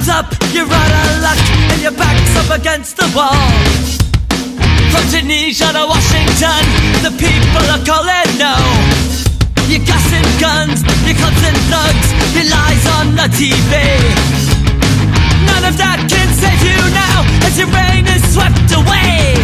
[0.00, 1.36] Hands up, you're out of luck,
[1.76, 3.36] and your back's up against the wall.
[4.88, 6.64] From Tunisia to Washington,
[7.04, 8.56] the people are calling no.
[9.68, 13.76] Your gas and guns, your clubs and thugs, your lies on the TV.
[15.44, 19.36] None of that can save you now, as your reign is swept away.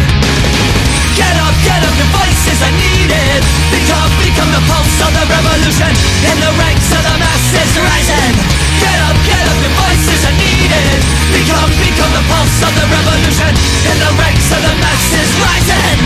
[1.21, 3.45] Get up, get up, your voices are needed.
[3.77, 5.93] Become, become the pulse of the revolution,
[6.25, 8.33] in the ranks of the masses rising.
[8.81, 10.46] Get up, get up, your voices are needed.
[10.67, 13.55] Become, become the pulse of the revolution,
[13.87, 15.99] in the ranks of the masses rising.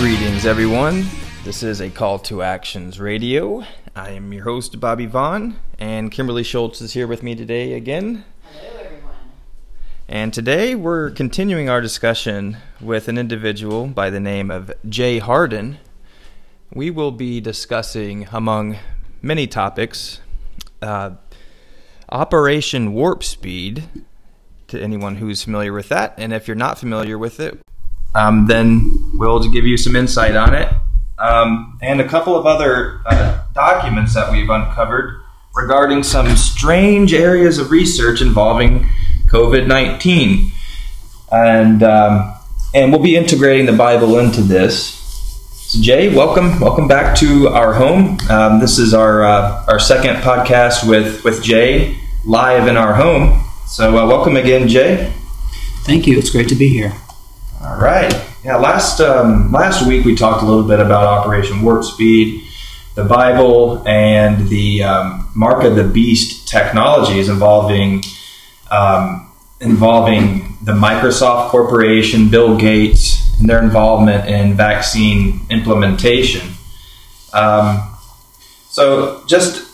[0.00, 1.04] Greetings, everyone.
[1.44, 3.64] This is a Call to Actions radio.
[3.94, 8.24] I am your host, Bobby Vaughn, and Kimberly Schultz is here with me today again.
[8.52, 9.14] Hello, everyone.
[10.08, 15.76] And today we're continuing our discussion with an individual by the name of Jay Hardin.
[16.72, 18.78] We will be discussing, among
[19.20, 20.20] many topics,
[20.80, 21.10] uh,
[22.10, 23.88] Operation Warp Speed,
[24.68, 26.14] to anyone who's familiar with that.
[26.18, 27.60] And if you're not familiar with it,
[28.14, 30.72] um, then we'll give you some insight on it.
[31.18, 35.20] Um, and a couple of other uh, documents that we've uncovered
[35.54, 38.88] regarding some strange areas of research involving
[39.28, 40.52] COVID 19.
[41.32, 42.34] And, um,
[42.74, 44.95] and we'll be integrating the Bible into this.
[45.76, 48.18] So Jay, welcome, welcome back to our home.
[48.30, 53.44] Um, this is our uh, our second podcast with with Jay live in our home.
[53.66, 55.12] So uh, welcome again, Jay.
[55.82, 56.16] Thank you.
[56.18, 56.94] It's great to be here.
[57.62, 58.10] All right.
[58.42, 58.56] Yeah.
[58.56, 62.48] Last um, last week we talked a little bit about Operation Warp Speed,
[62.94, 68.02] the Bible, and the um, Mark of the Beast technologies involving
[68.70, 69.30] um,
[69.60, 73.15] involving the Microsoft Corporation, Bill Gates,
[73.46, 76.54] their involvement in vaccine implementation.
[77.32, 77.96] Um,
[78.68, 79.66] so, just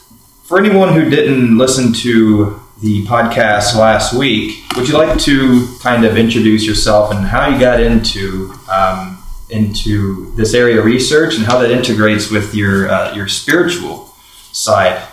[0.44, 6.04] for anyone who didn't listen to the podcast last week, would you like to kind
[6.04, 11.44] of introduce yourself and how you got into um, into this area of research and
[11.44, 14.14] how that integrates with your uh, your spiritual
[14.52, 15.08] side?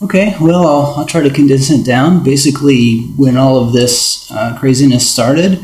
[0.00, 2.22] Okay, well, I'll, I'll try to condense it down.
[2.22, 5.58] Basically, when all of this uh, craziness started,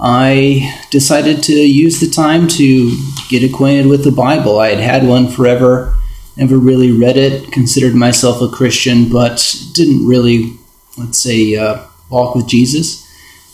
[0.00, 2.96] I decided to use the time to
[3.28, 4.58] get acquainted with the Bible.
[4.58, 5.94] I had had one forever,
[6.36, 10.54] never really read it, considered myself a Christian, but didn't really,
[10.96, 13.06] let's say, uh, walk with Jesus.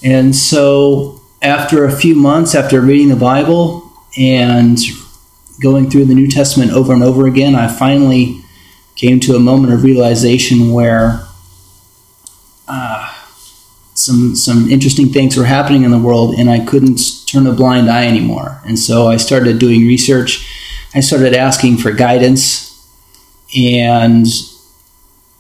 [0.05, 4.79] And so, after a few months, after reading the Bible and
[5.61, 8.41] going through the New Testament over and over again, I finally
[8.95, 11.26] came to a moment of realization where
[14.07, 17.91] some some interesting things were happening in the world, and I couldn't turn a blind
[17.91, 18.61] eye anymore.
[18.65, 20.47] And so I started doing research.
[20.95, 22.73] I started asking for guidance,
[23.57, 24.27] and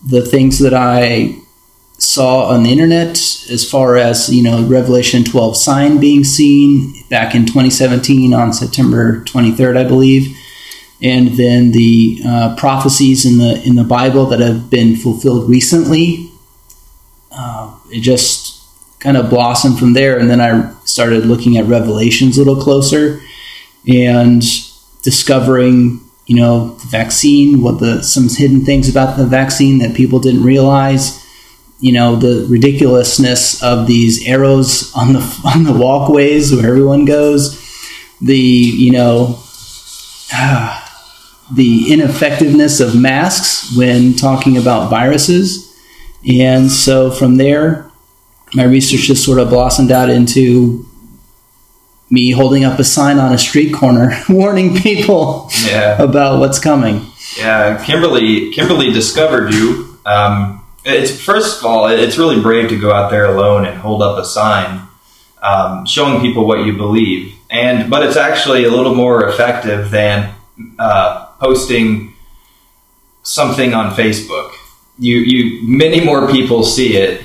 [0.05, 1.37] the things that I
[1.99, 3.17] saw on the internet,
[3.51, 9.23] as far as you know, Revelation 12 sign being seen back in 2017 on September
[9.25, 10.37] 23rd, I believe
[11.03, 16.31] and then the uh, prophecies in the in the Bible that have been fulfilled recently.
[17.31, 18.46] Uh, it just
[18.99, 23.21] kind of blossomed from there, and then I started looking at Revelations a little closer
[23.87, 24.43] and
[25.03, 30.19] discovering, you know, the vaccine, what the some hidden things about the vaccine that people
[30.19, 31.25] didn't realize.
[31.79, 37.63] You know, the ridiculousness of these arrows on the on the walkways where everyone goes.
[38.21, 39.39] The you know.
[40.33, 40.83] Ah,
[41.53, 45.73] the ineffectiveness of masks when talking about viruses.
[46.29, 47.86] And so from there,
[48.55, 50.87] my research just sort of blossomed out into
[52.11, 56.01] me holding up a sign on a street corner warning people Yeah.
[56.01, 57.05] about what's coming.
[57.37, 58.53] Yeah, Kimberly.
[58.53, 59.99] Kimberly discovered you.
[60.07, 64.01] Um, it's first of all, it's really brave to go out there alone and hold
[64.03, 64.87] up a sign,
[65.43, 67.35] um, showing people what you believe.
[67.51, 70.33] And but it's actually a little more effective than
[70.79, 72.15] uh, posting
[73.25, 74.53] something on Facebook.
[74.99, 77.23] You you many more people see it,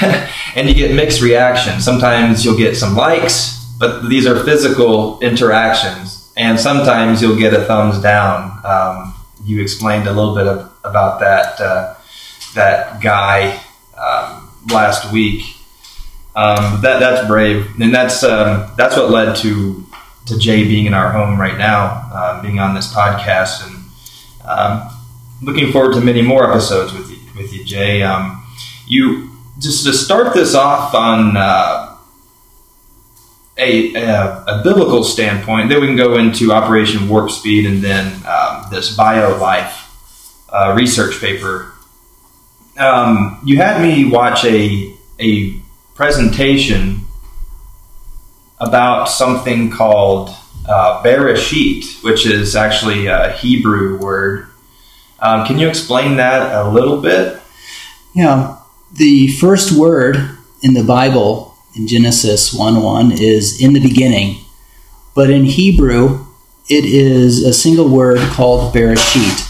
[0.56, 1.84] and you get mixed reactions.
[1.84, 7.64] Sometimes you'll get some likes, but these are physical interactions, and sometimes you'll get a
[7.64, 8.60] thumbs down.
[8.64, 9.14] Um,
[9.44, 11.94] you explained a little bit of, about that uh,
[12.54, 13.60] that guy
[13.98, 15.56] um, last week.
[16.34, 19.84] Um, that that's brave, and that's um, that's what led to
[20.26, 23.84] to Jay being in our home right now, uh, being on this podcast, and
[24.48, 24.88] um,
[25.42, 28.02] looking forward to many more episodes with you, with you, Jay.
[28.02, 28.42] Um,
[28.86, 29.29] you
[29.60, 31.96] just to start this off on uh,
[33.58, 38.06] a, a, a biblical standpoint, then we can go into Operation Warp Speed, and then
[38.26, 39.76] um, this BioLife
[40.48, 41.72] uh, research paper.
[42.78, 45.54] um, you had me watch a a
[45.94, 47.02] presentation
[48.58, 50.30] about something called
[50.66, 54.46] uh, Bereshit, which is actually a Hebrew word.
[55.18, 57.40] Um, can you explain that a little bit?
[58.14, 58.56] Yeah,
[58.92, 60.16] the first word
[60.62, 64.44] in the Bible in Genesis 1 1 is in the beginning,
[65.14, 66.26] but in Hebrew,
[66.68, 69.46] it is a single word called Bereshit.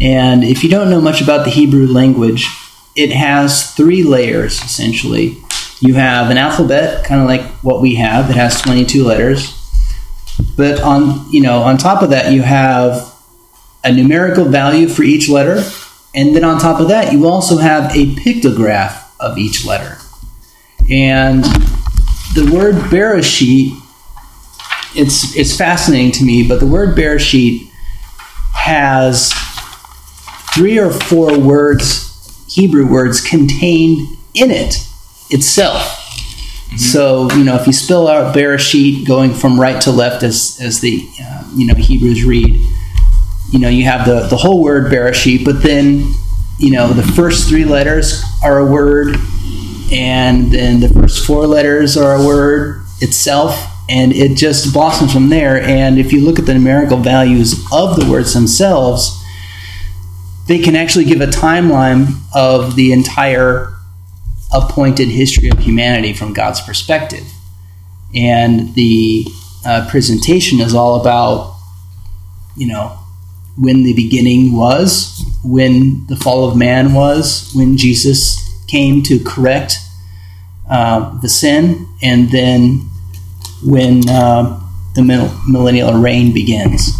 [0.00, 2.48] And if you don't know much about the Hebrew language,
[2.96, 5.38] it has three layers essentially.
[5.80, 8.30] You have an alphabet, kind of like what we have.
[8.30, 9.60] It has 22 letters.
[10.56, 13.12] But on, you know, on top of that, you have
[13.82, 15.62] a numerical value for each letter,
[16.14, 19.98] and then on top of that, you also have a pictograph of each letter.
[20.88, 21.44] And
[22.34, 23.76] the word Bereshit,
[24.94, 27.68] it's it's fascinating to me, but the word Bereshit
[28.52, 29.32] has
[30.54, 34.76] three or four words, Hebrew words, contained in it
[35.30, 35.82] itself.
[36.66, 36.76] Mm-hmm.
[36.76, 40.80] So you know, if you spell out Bereshit going from right to left, as as
[40.80, 42.54] the uh, you know Hebrews read,
[43.54, 46.12] you know you have the the whole word Bereshit, but then
[46.58, 49.16] you know the first three letters are a word,
[49.92, 53.56] and then the first four letters are a word itself,
[53.88, 55.62] and it just blossoms from there.
[55.62, 59.20] And if you look at the numerical values of the words themselves
[60.46, 63.72] they can actually give a timeline of the entire
[64.52, 67.24] appointed history of humanity from God's perspective.
[68.14, 69.26] And the
[69.64, 71.56] uh, presentation is all about,
[72.56, 72.98] you know,
[73.56, 79.76] when the beginning was, when the fall of man was, when Jesus came to correct
[80.68, 82.88] uh, the sin, and then
[83.64, 84.60] when uh,
[84.94, 85.02] the
[85.46, 86.92] millennial reign begins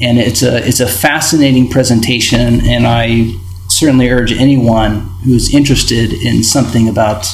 [0.00, 3.34] and it's a it's a fascinating presentation, and I
[3.68, 7.26] certainly urge anyone who's interested in something about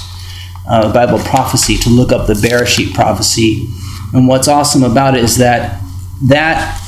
[0.68, 3.66] uh, Bible prophecy to look up the Bereshit prophecy.
[4.12, 5.80] And what's awesome about it is that
[6.24, 6.78] that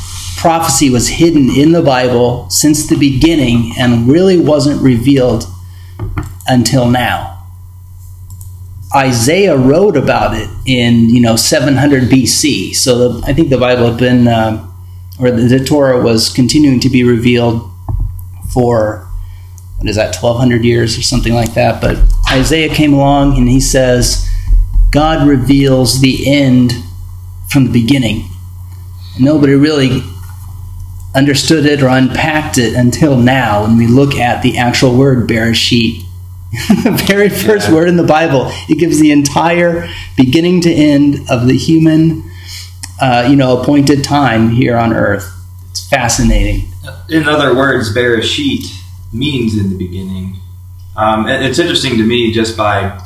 [0.43, 5.45] prophecy was hidden in the Bible since the beginning and really wasn't revealed
[6.49, 7.47] until now.
[8.93, 13.89] Isaiah wrote about it in you know 700 BC, so the, I think the Bible
[13.91, 14.27] had been.
[14.27, 14.69] Uh,
[15.21, 17.71] or the, the Torah was continuing to be revealed
[18.53, 19.07] for
[19.77, 21.99] what is that 1200 years or something like that but
[22.31, 24.27] Isaiah came along and he says
[24.91, 26.73] God reveals the end
[27.51, 28.25] from the beginning
[29.21, 30.03] nobody really
[31.15, 36.05] understood it or unpacked it until now when we look at the actual word Bereshit
[36.85, 37.75] the very first yeah.
[37.75, 42.31] word in the Bible it gives the entire beginning to end of the human
[43.03, 45.29] uh, you know, appointed time here on earth.
[45.71, 46.69] It's fascinating.
[47.09, 48.65] In other words, Bereshit
[49.13, 50.37] means in the beginning.
[50.97, 53.01] Um, it's interesting to me just by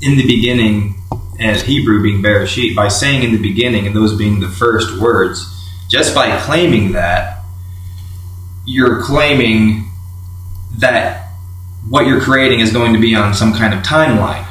[0.00, 0.96] in the beginning
[1.38, 5.61] as Hebrew being Bereshit, by saying in the beginning and those being the first words,
[5.92, 7.44] just by claiming that,
[8.64, 9.90] you're claiming
[10.78, 11.28] that
[11.90, 14.46] what you're creating is going to be on some kind of timeline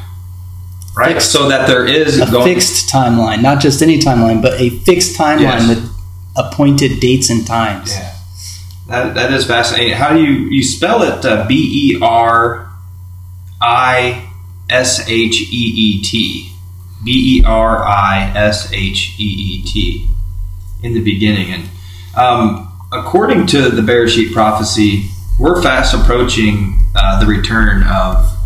[0.95, 1.13] right?
[1.13, 4.69] Fixed, so that there is a going- fixed timeline, not just any timeline, but a
[4.69, 5.69] fixed timeline yes.
[5.69, 5.89] with
[6.37, 7.91] appointed dates and times.
[7.91, 8.13] Yeah,
[8.87, 9.93] that, that is fascinating.
[9.93, 11.25] How do you you spell it?
[11.25, 12.69] Uh, B E R
[13.61, 14.29] I
[14.69, 16.51] S H E E T.
[17.03, 20.07] B E R I S H E E T
[20.83, 21.51] in the beginning.
[21.51, 21.69] And
[22.15, 25.09] um, according to the Bereshit prophecy,
[25.39, 28.37] we're fast approaching uh, the return of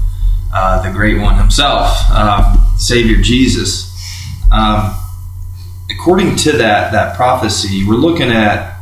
[0.54, 3.92] uh, the Great One Himself, um, Savior Jesus.
[4.52, 4.96] Um,
[5.92, 8.76] according to that that prophecy, we're looking at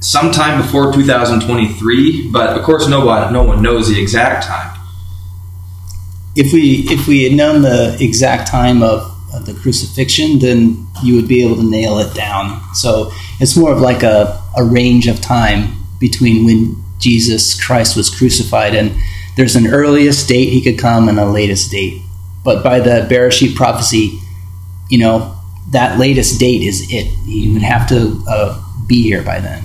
[0.00, 4.78] sometime before 2023, but of course, no one no one knows the exact time.
[6.34, 11.16] If we if we had known the exact time of, of the crucifixion, then you
[11.16, 12.60] would be able to nail it down.
[12.74, 13.10] So
[13.40, 18.74] it's more of like a, a range of time between when Jesus Christ was crucified.
[18.74, 18.92] And
[19.36, 22.02] there's an earliest date he could come and a latest date.
[22.44, 24.18] But by the Bereshit prophecy,
[24.90, 25.36] you know,
[25.70, 27.06] that latest date is it.
[27.24, 29.64] He would have to uh, be here by then.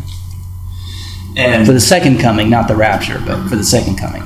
[1.36, 4.24] And for the second coming, not the rapture, but for the second coming.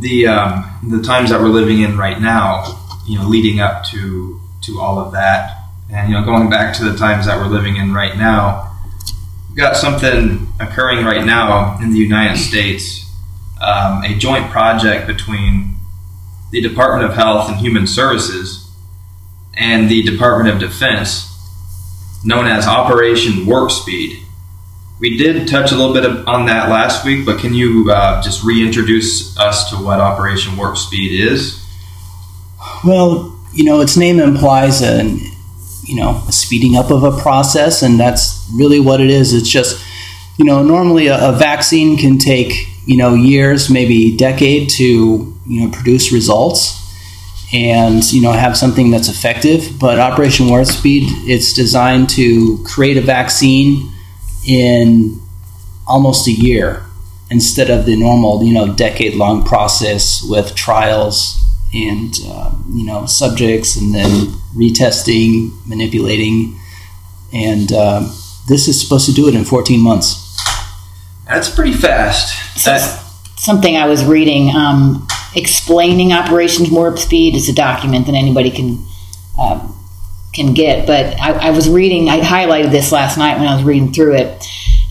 [0.00, 2.64] The um, the times that we're living in right now,
[3.06, 5.56] you know, leading up to to all of that,
[5.92, 8.76] and you know, going back to the times that we're living in right now,
[9.48, 13.10] we've got something occurring right now in the United States,
[13.60, 15.76] um, a joint project between
[16.50, 18.68] the Department of Health and Human Services
[19.56, 21.28] and the Department of Defense,
[22.24, 24.18] known as Operation Warp Speed.
[25.00, 28.44] We did touch a little bit on that last week, but can you uh, just
[28.44, 31.64] reintroduce us to what Operation Warp Speed is?
[32.84, 35.18] Well, you know, its name implies an,
[35.84, 39.32] you know, a speeding up of a process, and that's really what it is.
[39.32, 39.84] It's just,
[40.38, 42.52] you know, normally a, a vaccine can take,
[42.86, 44.84] you know, years, maybe decade to,
[45.46, 46.78] you know, produce results
[47.52, 49.78] and you know have something that's effective.
[49.78, 53.90] But Operation Warp Speed, it's designed to create a vaccine
[54.46, 55.20] in
[55.86, 56.84] almost a year
[57.30, 61.36] instead of the normal you know decade long process with trials
[61.72, 66.58] and uh, you know subjects and then retesting, manipulating,
[67.32, 68.00] and uh,
[68.48, 70.26] this is supposed to do it in 14 months.
[71.26, 72.60] That's pretty fast.
[72.60, 72.80] So That,
[73.36, 77.34] something I was reading um, explaining Operations Warp Speed.
[77.34, 78.84] is a document that anybody can
[79.38, 79.76] um,
[80.32, 80.86] can get.
[80.86, 82.08] But I, I was reading.
[82.08, 84.44] I highlighted this last night when I was reading through it,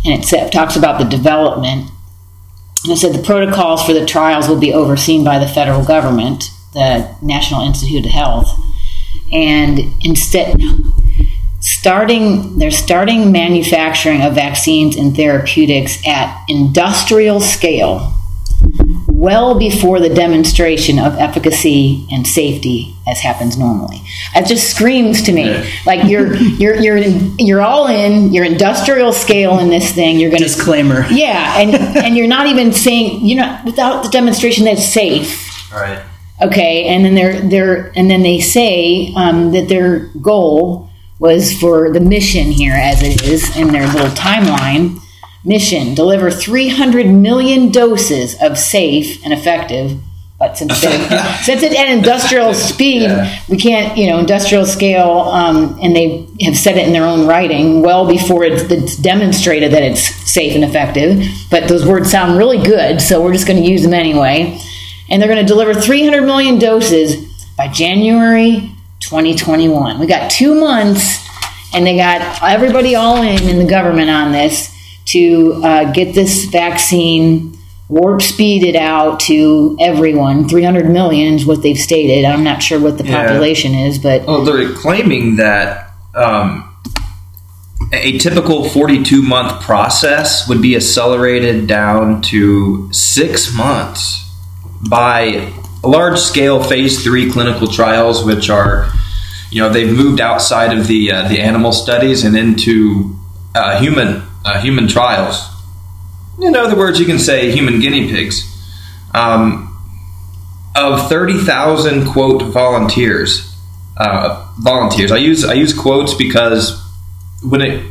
[0.05, 1.89] and it said, talks about the development.
[2.83, 6.45] And it said the protocols for the trials will be overseen by the federal government,
[6.79, 8.50] the National Institute of Health,
[9.31, 10.59] and instead
[11.62, 18.13] starting they're starting manufacturing of vaccines and therapeutics at industrial scale
[19.07, 24.01] well before the demonstration of efficacy and safety as happens normally.
[24.36, 28.33] It just screams to me like you're you're you're you're all in.
[28.33, 30.19] You're industrial scale in this thing.
[30.19, 31.05] You're going to Disclaimer.
[31.09, 35.74] yeah, and and you're not even saying you're not without the demonstration that it's safe.
[35.74, 36.01] all right.
[36.41, 41.91] Okay, and then they're they're and then they say um, that their goal was for
[41.91, 45.00] the mission here, as it is in their little timeline.
[45.43, 50.00] Mission: deliver 300 million doses of safe and effective.
[50.38, 50.77] But since
[51.43, 53.39] since it's at industrial speed, Yeah.
[53.50, 57.27] we can't, you know, industrial scale, um, and they have said it in their own
[57.27, 61.22] writing well before it's, it's demonstrated that it's safe and effective.
[61.51, 64.58] But those words sound really good, so we're just going to use them anyway.
[65.10, 67.25] And they're going to deliver 300 million doses
[67.58, 70.00] by January 2021.
[70.00, 71.25] We got two months,
[71.74, 74.75] and they got everybody all in in the government on this
[75.06, 80.48] to uh, get this vaccine warp speeded out to everyone.
[80.48, 82.24] 300 million is what they've stated.
[82.24, 83.25] I'm not sure what the Yeah.
[83.25, 86.66] population is, but Well, they're claiming that um,
[87.92, 94.28] a typical 42 month process would be accelerated down to six months
[94.88, 95.51] by
[95.83, 98.91] large scale phase three clinical trials, which are,
[99.51, 103.15] you know, they've moved outside of the uh, the animal studies and into
[103.55, 105.45] uh, human uh, human trials.
[106.41, 108.45] In other words, you can say human guinea pigs.
[109.13, 109.65] Um,
[110.75, 113.53] of 30,000 quote volunteers,
[113.98, 115.12] uh, volunteers.
[115.12, 116.81] I use I use quotes because
[117.43, 117.83] when it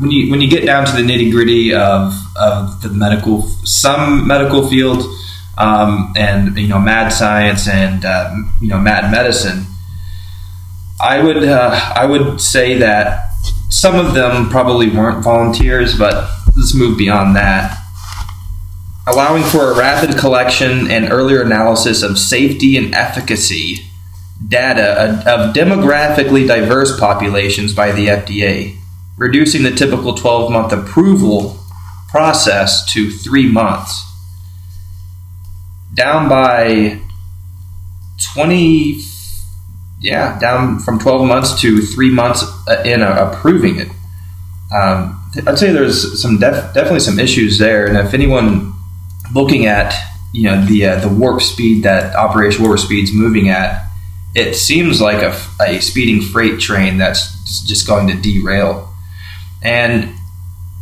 [0.00, 4.26] when you when you get down to the nitty gritty of, of the medical some
[4.26, 5.02] medical field
[5.58, 9.66] um, and you know mad science and um, you know mad medicine,
[11.00, 13.30] I would uh, I would say that
[13.70, 17.78] some of them probably weren't volunteers, but let's move beyond that.
[19.06, 23.90] Allowing for a rapid collection and earlier analysis of safety and efficacy
[24.46, 28.76] data of demographically diverse populations by the FDA,
[29.16, 31.58] reducing the typical 12 month approval
[32.08, 34.02] process to three months,
[35.94, 37.00] down by
[38.34, 39.00] 20,
[40.00, 43.88] yeah, down from 12 months to three months uh, in approving it.
[44.74, 48.72] Um, I'd say there's some def- definitely some issues there, and if anyone
[49.34, 49.94] looking at
[50.32, 53.84] you know the uh, the warp speed that Operation Warp Speed's moving at,
[54.34, 58.92] it seems like a, a speeding freight train that's just going to derail.
[59.62, 60.14] And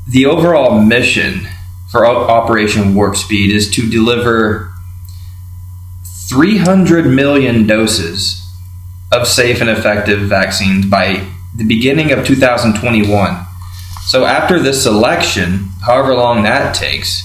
[0.08, 1.46] the overall mission
[1.90, 4.71] for Operation Warp Speed is to deliver
[6.32, 8.42] 300 million doses
[9.12, 13.44] of safe and effective vaccines by the beginning of 2021.
[14.06, 17.22] So after this election, however long that takes,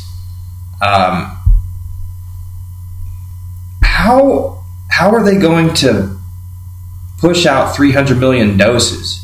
[0.86, 1.34] um,
[3.82, 4.62] how
[4.92, 6.20] how are they going to
[7.20, 9.24] push out 300 million doses?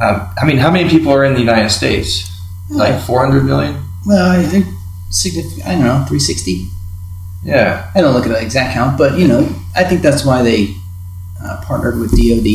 [0.00, 2.26] Um, I mean, how many people are in the United States?
[2.70, 3.84] Like 400 million?
[4.06, 4.64] Well, I think
[5.10, 5.66] significant.
[5.66, 6.66] I don't know, 360.
[7.42, 7.90] Yeah.
[7.94, 10.74] I don't look at the exact count, but you know, I think that's why they
[11.44, 12.46] uh, partnered with DoD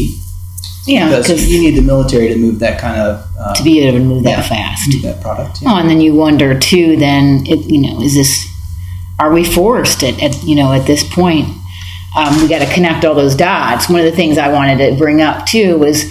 [0.88, 3.80] yeah, because because you need the military to move that kind of uh, to be
[3.80, 4.36] able to move Yeah.
[4.36, 4.94] that fast.
[4.94, 5.62] move that product.
[5.64, 5.72] yeah.
[5.72, 6.96] Oh, and then you wonder too.
[6.96, 8.46] Then it, you know, is this?
[9.20, 11.48] Are we forced at, at you know at this point?
[12.16, 13.90] Um, we got to connect all those dots.
[13.90, 16.06] One of the things I wanted to bring up too was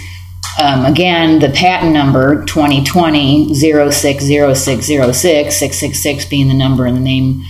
[0.61, 7.43] Um, again, the patent number 2020 060606, 666 being the number and the name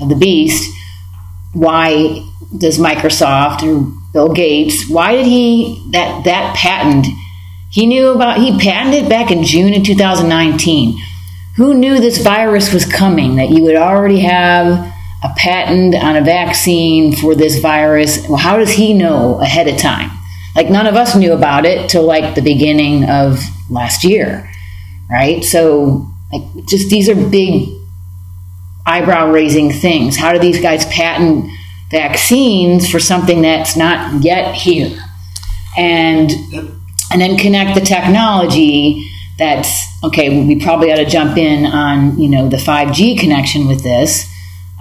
[0.00, 0.74] of the beast.
[1.52, 2.22] Why
[2.56, 7.06] does Microsoft or Bill Gates, why did he, that, that patent,
[7.70, 10.98] he knew about, he patented back in June of 2019.
[11.56, 16.22] Who knew this virus was coming, that you would already have a patent on a
[16.22, 18.26] vaccine for this virus?
[18.28, 20.10] Well, how does he know ahead of time?
[20.56, 23.40] Like none of us knew about it till like the beginning of
[23.70, 24.50] last year,
[25.10, 25.44] right?
[25.44, 27.68] So like just these are big
[28.88, 30.16] eyebrow raising things.
[30.16, 31.50] How do these guys patent
[31.90, 34.98] vaccines for something that's not yet here?
[35.76, 36.30] And
[37.10, 39.70] and then connect the technology that's
[40.02, 44.28] okay we probably ought to jump in on you know the 5g connection with this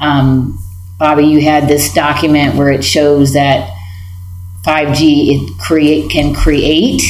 [0.01, 0.57] um,
[0.97, 3.71] bobby you had this document where it shows that
[4.63, 7.03] 5G it create can create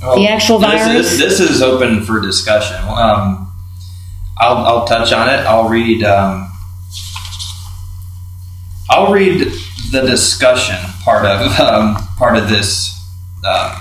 [0.00, 0.86] well, the actual virus.
[0.86, 2.76] This is, this is, open for discussion.
[2.86, 3.47] Um,
[4.40, 5.40] I'll, I'll, touch on it.
[5.46, 6.02] I'll read.
[6.04, 6.50] Um,
[8.90, 9.52] I'll read
[9.90, 12.94] the discussion part of um, part of this
[13.44, 13.80] uh,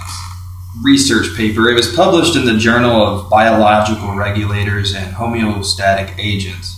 [0.83, 1.69] research paper.
[1.69, 6.75] It was published in the Journal of Biological Regulators and Homeostatic Agents.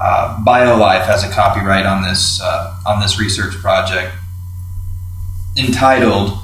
[0.00, 4.14] Uh, BioLife has a copyright on this uh, on this research project
[5.58, 6.38] entitled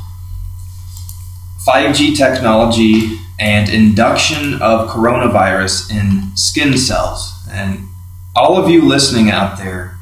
[1.67, 7.33] 5G Technology and Induction of Coronavirus in Skin Cells.
[7.51, 7.89] And
[8.37, 9.99] all of you listening out there,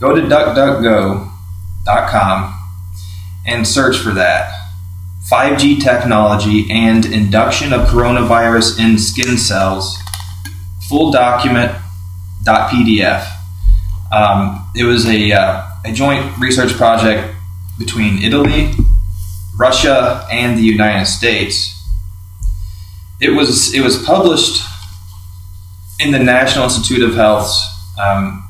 [0.00, 2.54] go to duckduckgo.com
[3.46, 4.54] and search for that.
[5.30, 9.98] 5G technology and induction of coronavirus in skin cells,
[10.88, 11.72] full document
[12.44, 13.30] .pdf.
[14.10, 17.34] Um, it was a, uh, a joint research project
[17.78, 18.72] between Italy,
[19.58, 21.77] Russia, and the United States.
[23.20, 24.62] It was it was published
[25.98, 27.64] in the National Institute of Health's
[28.00, 28.48] um,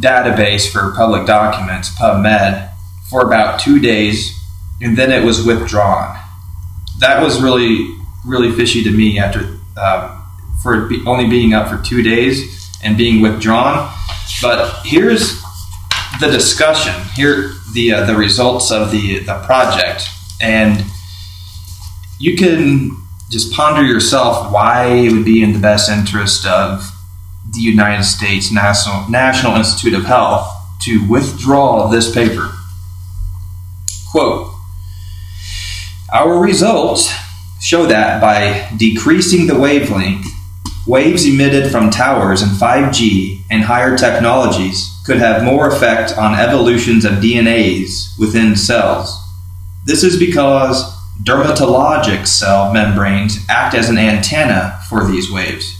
[0.00, 2.70] database for public documents, PubMed,
[3.08, 4.36] for about two days,
[4.80, 6.18] and then it was withdrawn.
[6.98, 7.94] That was really
[8.26, 10.20] really fishy to me after uh,
[10.62, 13.92] for it only being up for two days and being withdrawn.
[14.42, 15.40] But here's
[16.20, 16.92] the discussion.
[17.14, 20.08] Here the uh, the results of the the project,
[20.40, 20.84] and
[22.18, 26.90] you can just ponder yourself why it would be in the best interest of
[27.52, 30.48] the United States National National Institute of Health
[30.82, 32.52] to withdraw this paper.
[34.10, 34.52] Quote:
[36.12, 37.12] Our results
[37.60, 40.26] show that by decreasing the wavelength,
[40.86, 47.04] waves emitted from towers and 5G and higher technologies could have more effect on evolutions
[47.04, 49.20] of DNAs within cells.
[49.84, 55.72] This is because dermatologic cell membranes act as an antenna for these waves.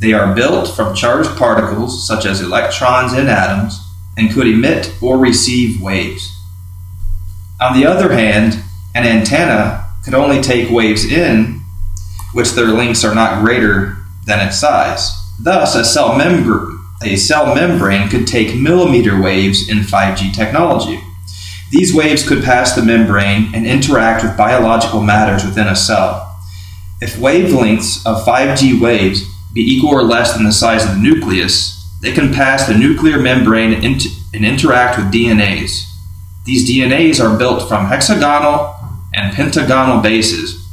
[0.00, 3.80] They are built from charged particles such as electrons and atoms
[4.16, 6.30] and could emit or receive waves.
[7.60, 8.62] On the other hand,
[8.94, 11.62] an antenna could only take waves in
[12.32, 15.10] which their lengths are not greater than its size.
[15.40, 21.03] Thus, a cell membrane a cell membrane could take millimeter waves in 5G technology.
[21.74, 26.38] These waves could pass the membrane and interact with biological matters within a cell.
[27.00, 31.84] If wavelengths of 5G waves be equal or less than the size of the nucleus,
[32.00, 34.00] they can pass the nuclear membrane and,
[34.32, 35.82] interact with DNAs.
[36.44, 38.76] These DNAs are built from hexagonal
[39.12, 40.64] and pentagonal bases,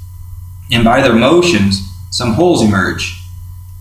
[0.71, 3.19] and by their motions, some holes emerge.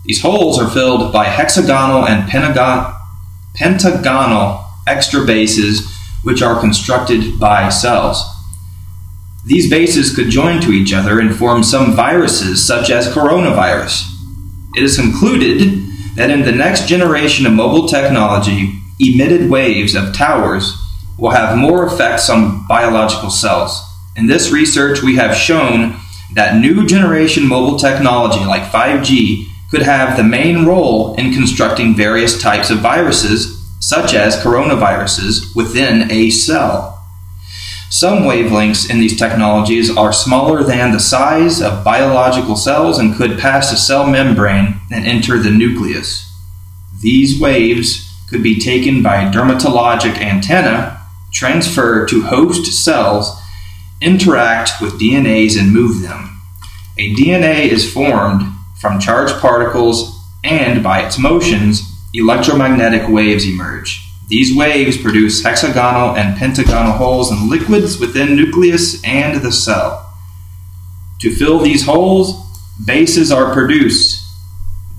[0.05, 2.95] These holes are filled by hexagonal and pentagon,
[3.53, 5.87] pentagonal extra bases,
[6.23, 8.23] which are constructed by cells.
[9.45, 14.07] These bases could join to each other and form some viruses, such as coronavirus.
[14.75, 15.81] It is concluded
[16.15, 20.77] that in the next generation of mobile technology, emitted waves of towers
[21.17, 23.81] will have more effects on biological cells.
[24.15, 25.95] In this research, we have shown
[26.33, 32.41] that new generation mobile technology like 5G could have the main role in constructing various
[32.41, 33.60] types of viruses,
[33.91, 37.05] such as coronaviruses, within a cell.
[37.89, 43.37] Some wavelengths in these technologies are smaller than the size of biological cells and could
[43.37, 46.25] pass a cell membrane and enter the nucleus.
[47.01, 51.01] These waves could be taken by dermatologic antenna,
[51.33, 53.37] transfer to host cells,
[53.99, 56.41] interact with DNAs, and move them.
[56.97, 58.43] A DNA is formed
[58.79, 64.07] from charged particles, and by its motions, electromagnetic waves emerge.
[64.27, 70.13] These waves produce hexagonal and pentagonal holes in liquids within nucleus and the cell.
[71.19, 72.33] To fill these holes,
[72.85, 74.21] bases are produced.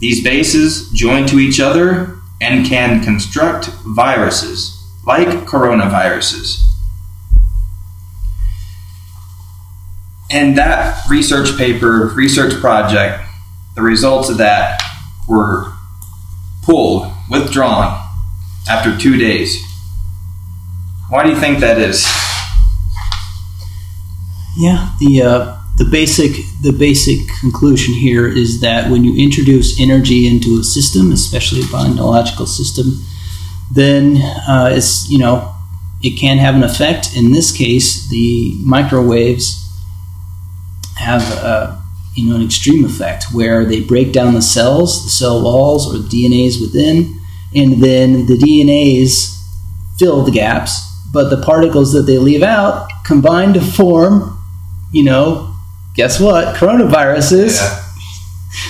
[0.01, 6.61] These bases join to each other and can construct viruses, like coronaviruses.
[10.31, 13.23] And that research paper, research project,
[13.75, 14.83] the results of that
[15.29, 15.73] were
[16.63, 18.01] pulled, withdrawn
[18.69, 19.57] after two days.
[21.09, 22.07] Why do you think that is?
[24.57, 30.27] Yeah, the uh, the basic the basic conclusion here is that when you introduce energy
[30.27, 33.05] into a system, especially a biological system,
[33.75, 34.17] then
[34.49, 35.55] uh, it's you know
[36.03, 37.17] it can have an effect.
[37.17, 39.59] In this case, the microwaves
[40.99, 41.82] have uh,
[42.15, 45.99] you know an extreme effect where they break down the cells, the cell walls, or
[45.99, 47.19] the DNAs within,
[47.55, 49.39] and then the DNAs
[49.99, 50.81] fill the gaps,
[51.13, 54.39] but the particles that they leave out combine to form,
[54.93, 55.55] you know,
[55.95, 56.55] guess what?
[56.57, 57.57] Coronaviruses.
[57.61, 57.79] Yeah.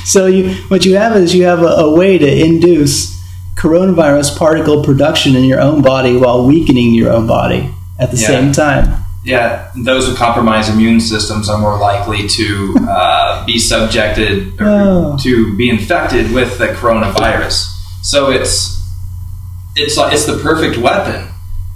[0.05, 3.21] So you, what you have is you have a, a way to induce
[3.57, 8.27] coronavirus particle production in your own body while weakening your own body at the Yeah.
[8.29, 9.02] same time.
[9.25, 15.17] Yeah, those with compromised immune systems are more likely to uh, be subjected or Oh.
[15.23, 17.69] to be infected with the coronavirus.
[18.03, 18.79] So it's
[19.77, 21.29] it's like it's the perfect weapon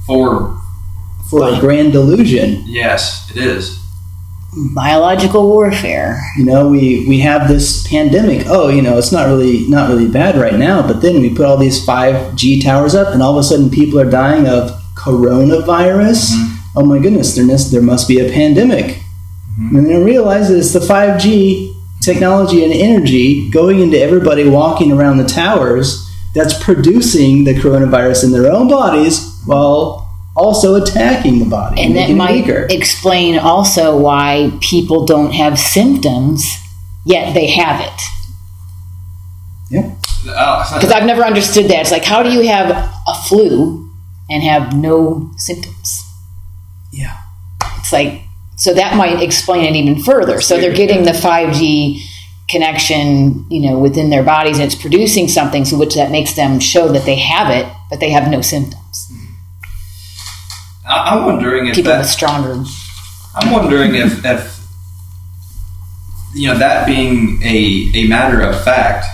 [0.07, 0.59] for
[1.31, 3.79] For a grand delusion, yes, it is.
[4.75, 6.19] Biological warfare.
[6.39, 8.47] you know, we we have this pandemic.
[8.49, 11.47] Oh, you know, it's not really not really bad right now, but then we put
[11.47, 14.71] all these five G towers up, and all of a sudden people are dying of
[14.97, 16.33] coronavirus.
[16.77, 18.87] Oh my goodness, there must there must be a pandemic.
[19.59, 19.77] Mm-hmm.
[19.77, 24.49] And then I realize that it's the five G technology and energy going into everybody
[24.49, 31.39] walking around the towers that's producing the coronavirus in their own bodies while also attacking
[31.39, 32.67] the body And that making it might weaker.
[32.69, 36.45] explain also why people don't have symptoms,
[37.07, 38.01] yet they have it.
[39.71, 39.95] Yeah.
[40.29, 41.81] Uh, because I've never understood that.
[41.81, 43.91] It's like, how do you have a flu
[44.29, 46.03] and have no symptoms?
[46.93, 47.17] Yeah.
[47.79, 48.23] It's like,
[48.57, 50.41] so that might explain it even further.
[50.41, 52.01] So they're getting the 5G
[52.49, 56.61] connection, you know, within their bodies and it's producing something, so which that makes them
[56.61, 59.13] show that they have it, but they have no symptoms.
[60.89, 62.65] I'm wondering if People that, with stronger.
[63.35, 64.57] I'm wondering if, if
[66.35, 69.07] you know that being a, a matter of fact,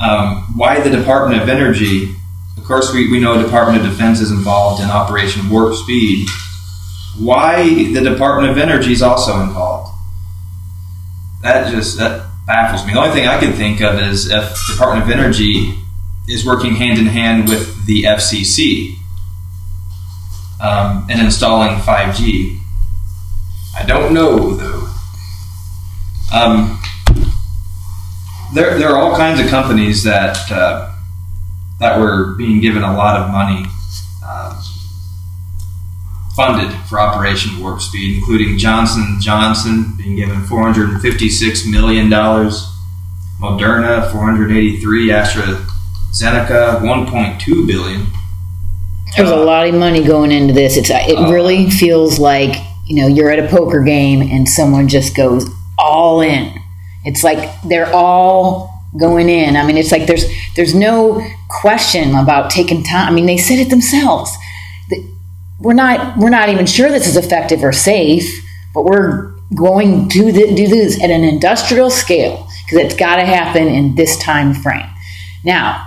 [0.00, 2.14] um, why the Department of Energy?
[2.62, 6.28] Of course, we, we know Department of Defense is involved in Operation Warp Speed.
[7.18, 9.92] Why the Department of Energy is also involved?
[11.42, 12.92] That just that baffles me.
[12.92, 15.74] The only thing I can think of is if Department of Energy
[16.28, 18.94] is working hand in hand with the FCC
[20.60, 22.60] um, and installing 5G.
[23.76, 24.88] I don't know though.
[26.32, 26.80] Um,
[28.54, 30.91] there, there are all kinds of companies that uh,
[31.82, 33.66] that were being given a lot of money
[34.24, 34.62] uh,
[36.36, 42.64] funded for Operation Warp Speed, including Johnson Johnson being given 456 million dollars,
[43.40, 48.06] Moderna 483, AstraZeneca 1.2 billion.
[49.16, 50.76] There's a lot of money going into this.
[50.76, 52.54] It's it really feels like
[52.86, 56.54] you know you're at a poker game and someone just goes all in.
[57.04, 59.56] It's like they're all going in.
[59.56, 60.24] I mean, it's like there's
[60.56, 63.08] there's no question about taking time.
[63.08, 64.30] I mean, they said it themselves.
[65.60, 70.32] We're not we're not even sure this is effective or safe, but we're going to
[70.32, 74.88] do this at an industrial scale because it's got to happen in this time frame.
[75.44, 75.86] Now,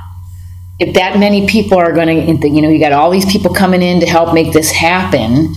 [0.80, 3.82] if that many people are going to, you know, you got all these people coming
[3.82, 5.54] in to help make this happen,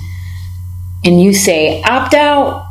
[1.05, 2.67] and you say opt out,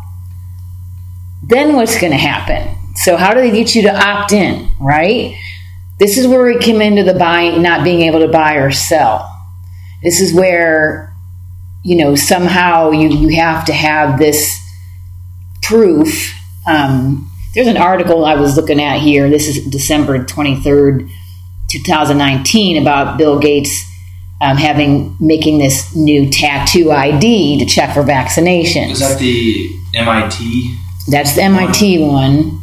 [1.44, 2.77] then what's going to happen?
[3.04, 5.38] So, how do they get you to opt in, right?
[6.00, 9.32] This is where we come into the buying, not being able to buy or sell.
[10.04, 11.14] This is where,
[11.84, 14.60] you know, somehow you, you have to have this
[15.64, 16.34] proof.
[16.68, 19.30] Um, there's an article I was looking at here.
[19.30, 21.10] This is December 23rd,
[21.70, 23.88] 2019, about Bill Gates
[24.42, 28.92] um, having making this new tattoo ID to check for vaccinations.
[28.92, 30.78] Is that the MIT?
[31.10, 32.62] That's the MIT one.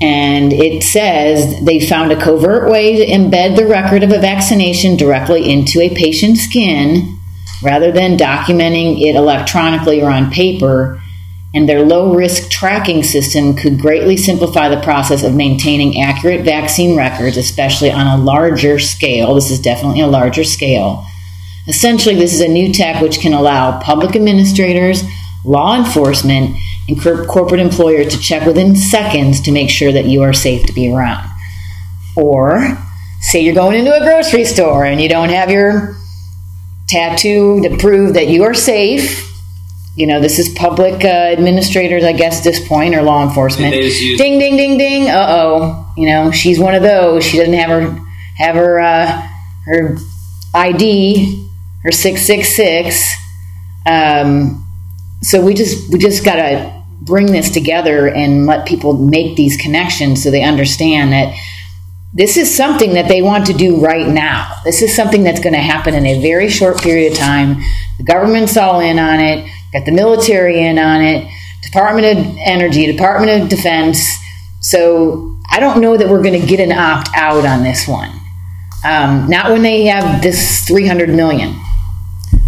[0.00, 4.96] And it says they found a covert way to embed the record of a vaccination
[4.96, 7.18] directly into a patient's skin
[7.62, 11.00] rather than documenting it electronically or on paper.
[11.56, 16.94] and their low risk tracking system could greatly simplify the process of maintaining accurate vaccine
[16.94, 19.34] records, especially on a larger scale.
[19.34, 21.06] This is definitely a larger scale.
[21.66, 25.02] Essentially, this is a new tech which can allow public administrators,
[25.46, 26.56] law enforcement,
[26.88, 30.72] and corporate employers to check within seconds to make sure that you are safe to
[30.72, 31.28] be around.
[32.16, 32.76] Or,
[33.20, 35.96] say you're going into a grocery store and you don't have your
[36.88, 39.22] tattoo to prove that you are safe.
[39.96, 43.72] You know, this is public uh, administrators, I guess, at this point, or law enforcement.
[43.72, 45.08] Ding, ding, ding, ding.
[45.08, 45.92] Uh oh.
[45.96, 47.24] You know, she's one of those.
[47.24, 47.98] She doesn't have her
[48.36, 49.26] have her uh,
[49.64, 49.96] her
[50.54, 51.48] ID,
[51.82, 53.10] her six six six.
[53.86, 54.65] Um,
[55.22, 60.22] so we just we just gotta bring this together and let people make these connections
[60.22, 61.34] so they understand that
[62.16, 64.50] this is something that they want to do right now.
[64.64, 67.58] This is something that's going to happen in a very short period of time.
[67.98, 71.30] The government's all in on it, got the military in on it,
[71.62, 74.02] Department of Energy, Department of Defense.
[74.62, 78.10] So I don't know that we're going to get an opt out on this one.
[78.82, 81.54] Um, not when they have this 300 million.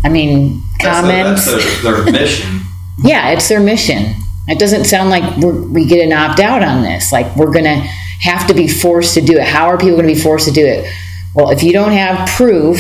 [0.03, 1.47] I mean, comments.
[1.47, 2.61] That's, that's their, their mission.
[3.03, 4.15] yeah, it's their mission.
[4.49, 7.13] It doesn't sound like we get an opt out on this.
[7.13, 7.77] Like we're going to
[8.21, 9.47] have to be forced to do it.
[9.47, 10.91] How are people going to be forced to do it?
[11.35, 12.79] Well, if you don't have proof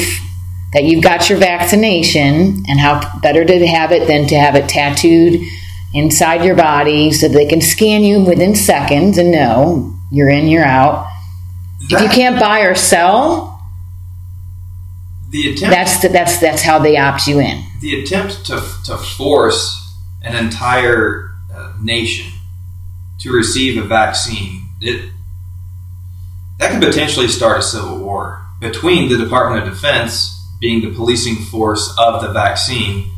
[0.72, 4.68] that you've got your vaccination, and how better to have it than to have it
[4.68, 5.40] tattooed
[5.94, 10.64] inside your body so they can scan you within seconds and know you're in, you're
[10.64, 11.06] out.
[11.88, 13.62] That, if you can't buy or sell,
[15.30, 17.62] the attempt that's the, that's that's how they opt you in.
[17.80, 22.32] The attempt to to force an entire uh, nation
[23.20, 25.10] to receive a vaccine it
[26.58, 31.36] that could potentially start a civil war between the Department of Defense being the policing
[31.36, 33.10] force of the vaccine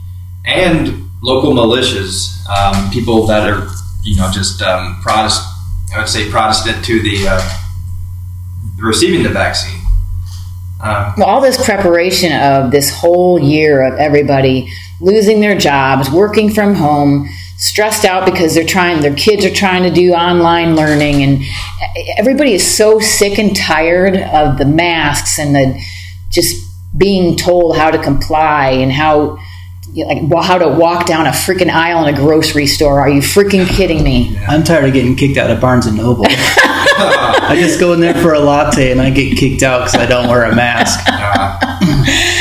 [0.44, 3.66] and local militias, um, people that are
[4.03, 5.46] you know just um, Protestant.
[5.94, 7.59] I would say Protestant to the uh,
[8.79, 9.80] receiving the vaccine.
[10.83, 16.51] Um, Well, all this preparation of this whole year of everybody losing their jobs, working
[16.53, 21.23] from home, stressed out because they're trying, their kids are trying to do online learning,
[21.23, 21.43] and
[22.19, 25.81] everybody is so sick and tired of the masks and the
[26.31, 26.57] just
[26.97, 29.38] being told how to comply and how.
[29.92, 33.00] You know, Like well, how to walk down a freaking aisle in a grocery store?
[33.00, 34.38] Are you freaking kidding me?
[34.48, 36.24] I'm tired of getting kicked out of Barnes and Noble.
[36.29, 40.07] I just go in there for a latte and I get kicked out because I
[40.07, 41.00] don't wear a mask.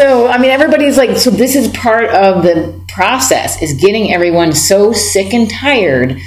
[0.00, 4.54] So, I mean, everybody's like, so this is part of the process is getting everyone
[4.54, 6.18] so sick and tired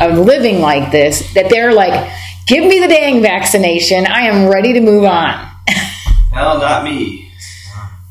[0.00, 2.10] of living like this that they're like,
[2.48, 4.06] give me the dang vaccination.
[4.06, 5.48] I am ready to move on.
[6.34, 7.30] no, not me.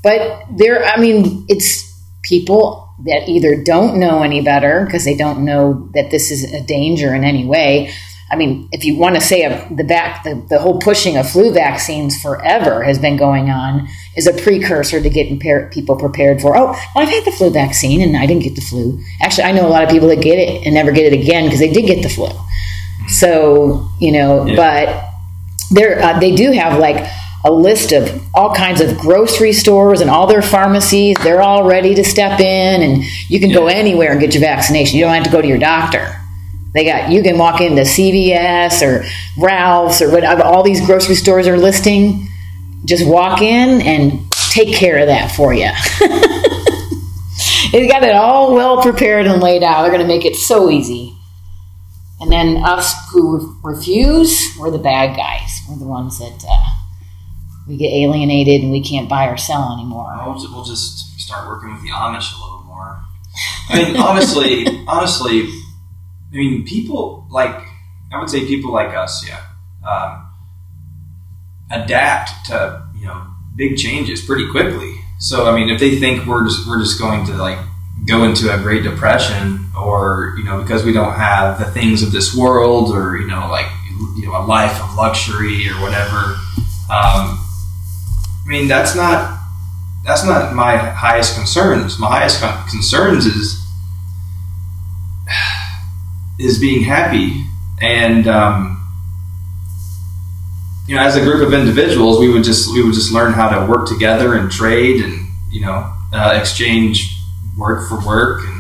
[0.04, 1.89] But there, I mean, it's
[2.24, 6.62] people that either don't know any better because they don't know that this is a
[6.62, 7.92] danger in any way.
[8.32, 11.28] I mean, if you want to say a, the back, the, the whole pushing of
[11.28, 16.40] flu vaccines forever has been going on is a precursor to getting par- people prepared
[16.40, 16.56] for.
[16.56, 19.00] Oh, well, I've had the flu vaccine and I didn't get the flu.
[19.22, 21.46] Actually, I know a lot of people that get it and never get it again
[21.46, 22.28] because they did get the flu.
[23.08, 24.56] So you know, Yeah.
[24.56, 25.06] but
[25.72, 27.04] there uh, they do have like
[27.46, 31.16] a list of all kinds of grocery stores and all their pharmacies.
[31.24, 34.98] They're all ready to step in, and you can go anywhere and get your vaccination.
[34.98, 36.16] You don't have to go to your doctor.
[36.74, 39.06] They got you can walk into CVS or
[39.42, 40.44] Ralph's or whatever.
[40.44, 42.28] All these grocery stores are listing.
[42.86, 45.70] Just walk in and take care of that for you.
[47.72, 49.82] They've got it all well prepared and laid out.
[49.82, 51.16] They're going to make it so easy.
[52.20, 55.62] And then us who refuse, we're the bad guys.
[55.70, 56.66] We're the ones that uh,
[57.70, 60.12] we get alienated and we can't buy or sell anymore.
[60.26, 63.00] We'll, we'll just start working with the Amish a little more.
[63.70, 67.56] I mean, honestly, honestly, I mean, people like
[68.12, 69.46] I would say people like us, yeah,
[69.88, 70.28] um,
[71.70, 74.96] adapt to you know big changes pretty quickly.
[75.20, 77.60] So I mean, if they think we're just we're just going to like
[78.08, 82.12] go into a Great Depression, or you know, because we don't have the things of
[82.12, 83.68] this world, or you know, like
[84.18, 86.36] you know, a life of luxury or whatever.
[86.90, 87.46] Um,
[88.50, 89.38] I mean, that's not
[90.04, 92.00] that's not my highest concerns.
[92.00, 93.64] My highest con- concerns is
[96.40, 97.46] is being happy,
[97.80, 98.84] and um,
[100.88, 103.50] you know, as a group of individuals, we would just we would just learn how
[103.50, 107.16] to work together and trade, and you know, uh, exchange
[107.56, 108.42] work for work.
[108.48, 108.59] And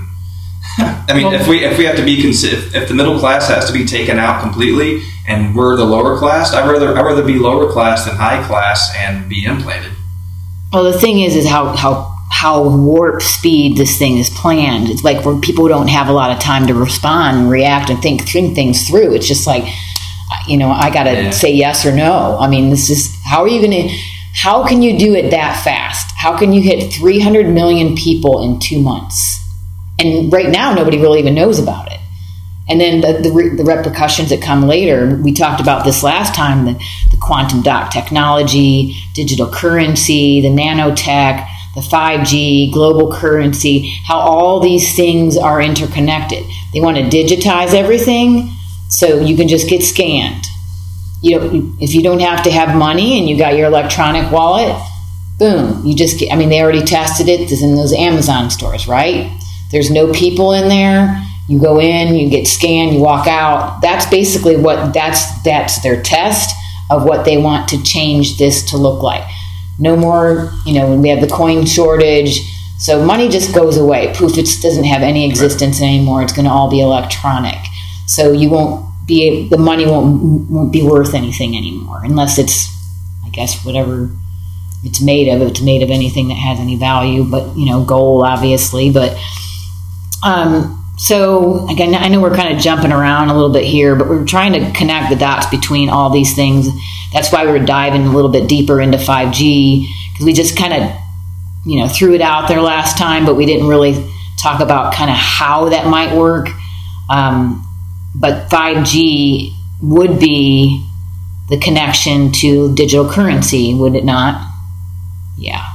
[0.79, 3.65] I mean, if we if we have to be if, if the middle class has
[3.67, 7.35] to be taken out completely, and we're the lower class, I'd rather I'd rather be
[7.39, 9.91] lower class than high class and be implanted.
[10.71, 14.87] Well, the thing is, is how how how warp speed this thing is planned.
[14.89, 18.01] It's like where people don't have a lot of time to respond and react and
[18.01, 19.13] think, think things through.
[19.15, 19.65] It's just like,
[20.47, 21.29] you know, I got to Yeah.
[21.31, 22.37] say yes or no.
[22.39, 23.95] I mean, this is how are you going to?
[24.35, 26.13] How can you do it that fast?
[26.17, 29.37] How can you hit 300 million people in two months?
[29.99, 31.99] And right now, nobody really even knows about it.
[32.69, 35.19] And then the, the, the repercussions that come later.
[35.23, 36.73] We talked about this last time the,
[37.09, 44.95] the quantum dot technology, digital currency, the nanotech, the 5G, global currency, how all these
[44.95, 46.43] things are interconnected.
[46.73, 48.51] They want to digitize everything
[48.89, 50.45] so you can just get scanned.
[51.21, 54.79] You know, if you don't have to have money and you got your electronic wallet,
[55.37, 57.41] boom, you just get, I mean, they already tested it.
[57.41, 59.31] It's in those Amazon stores, right?
[59.71, 61.23] There's no people in there.
[61.47, 63.81] You go in, you get scanned, you walk out.
[63.81, 66.55] That's basically what that's that's their test
[66.91, 69.27] of what they want to change this to look like.
[69.79, 72.39] No more, you know, when we have the coin shortage.
[72.79, 74.13] So money just goes away.
[74.15, 76.21] Poof, it doesn't have any existence anymore.
[76.21, 77.57] It's going to all be electronic.
[78.07, 82.67] So you won't be the money won't won't be worth anything anymore unless it's,
[83.25, 84.09] I guess, whatever
[84.83, 85.41] it's made of.
[85.41, 88.91] It's made of anything that has any value, but you know, gold obviously.
[88.91, 89.17] But
[90.23, 94.09] um, so again, I know we're kind of jumping around a little bit here, but
[94.09, 96.67] we're trying to connect the dots between all these things.
[97.13, 100.73] That's why we were diving a little bit deeper into 5G because we just kind
[100.73, 100.91] of,
[101.65, 103.93] you know, threw it out there last time, but we didn't really
[104.41, 106.49] talk about kind of how that might work.
[107.09, 107.65] Um,
[108.13, 110.85] but 5G would be
[111.47, 114.45] the connection to digital currency, would it not?
[115.37, 115.65] Yeah.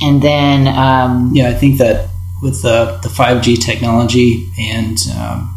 [0.00, 2.11] And then, um, Yeah, I think that
[2.42, 5.56] with the the five G technology and um,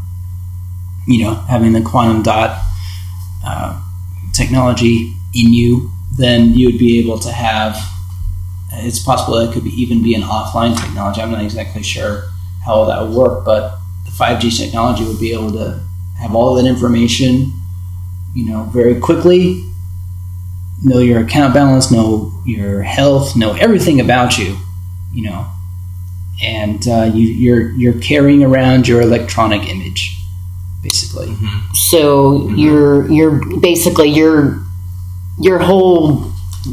[1.07, 2.61] you know having the quantum dot
[3.45, 3.81] uh,
[4.33, 7.77] technology in you, then you would be able to have.
[8.77, 11.21] It's possible it could be, even be an offline technology.
[11.21, 12.23] I'm not exactly sure
[12.65, 15.81] how that would work, but the five G technology would be able to
[16.19, 17.53] have all that information,
[18.33, 19.63] you know, very quickly.
[20.83, 24.57] Know your account balance, know your health, know everything about you,
[25.13, 25.47] you know,
[26.41, 30.15] and uh, you, you're you're carrying around your electronic image,
[30.83, 31.33] basically.
[31.89, 34.61] So you're you're basically your
[35.39, 36.31] your whole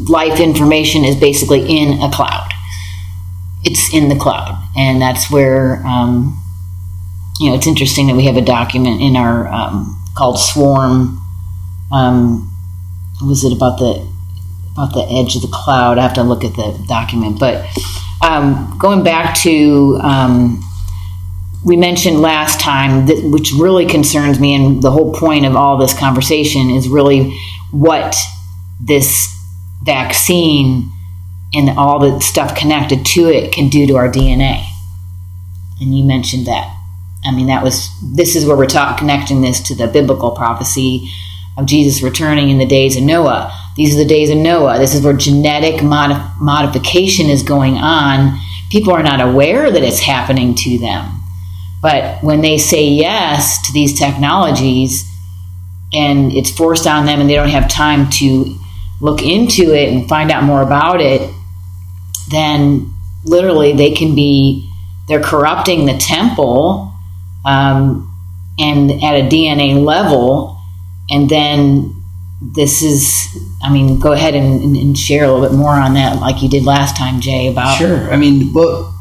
[0.08, 2.48] life information is basically in a cloud.
[3.64, 6.36] It's in the cloud, and that's where um,
[7.38, 11.18] you know it's interesting that we have a document in our um, called Swarm.
[11.92, 12.48] Um,
[13.22, 14.10] was it about the
[14.72, 15.98] about the edge of the cloud?
[15.98, 17.64] I have to look at the document, but
[18.22, 20.62] um, going back to um,
[21.64, 25.76] we mentioned last time, that, which really concerns me, and the whole point of all
[25.76, 27.36] this conversation is really
[27.70, 28.16] what
[28.80, 29.28] this
[29.84, 30.90] vaccine
[31.54, 34.64] and all the stuff connected to it can do to our DNA.
[35.80, 36.78] And you mentioned that.
[37.24, 41.08] I mean, that was this is where we're talking connecting this to the biblical prophecy
[41.56, 43.56] of Jesus returning in the days of Noah.
[43.76, 44.78] These are the days of Noah.
[44.78, 48.38] This is where genetic mod- modification is going on.
[48.70, 51.22] People are not aware that it's happening to them.
[51.80, 55.04] But when they say yes to these technologies
[55.92, 58.56] and it's forced on them and they don't have time to
[59.00, 61.28] look into it and find out more about it,
[62.30, 62.92] then
[63.24, 64.70] literally they can be,
[65.08, 66.92] they're corrupting the temple
[67.44, 68.08] um,
[68.58, 70.58] and at a DNA level.
[71.10, 72.01] And then
[72.54, 73.24] this is,
[73.62, 76.48] I mean, go ahead and, and, share a little bit more on that, like you
[76.48, 77.78] did last time, Jay, about.
[77.78, 78.10] Sure.
[78.12, 78.92] I mean, what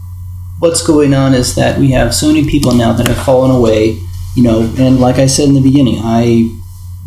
[0.60, 4.00] what's going on is that we have so many people now that have fallen away.
[4.36, 6.56] You know, and like I said in the beginning, I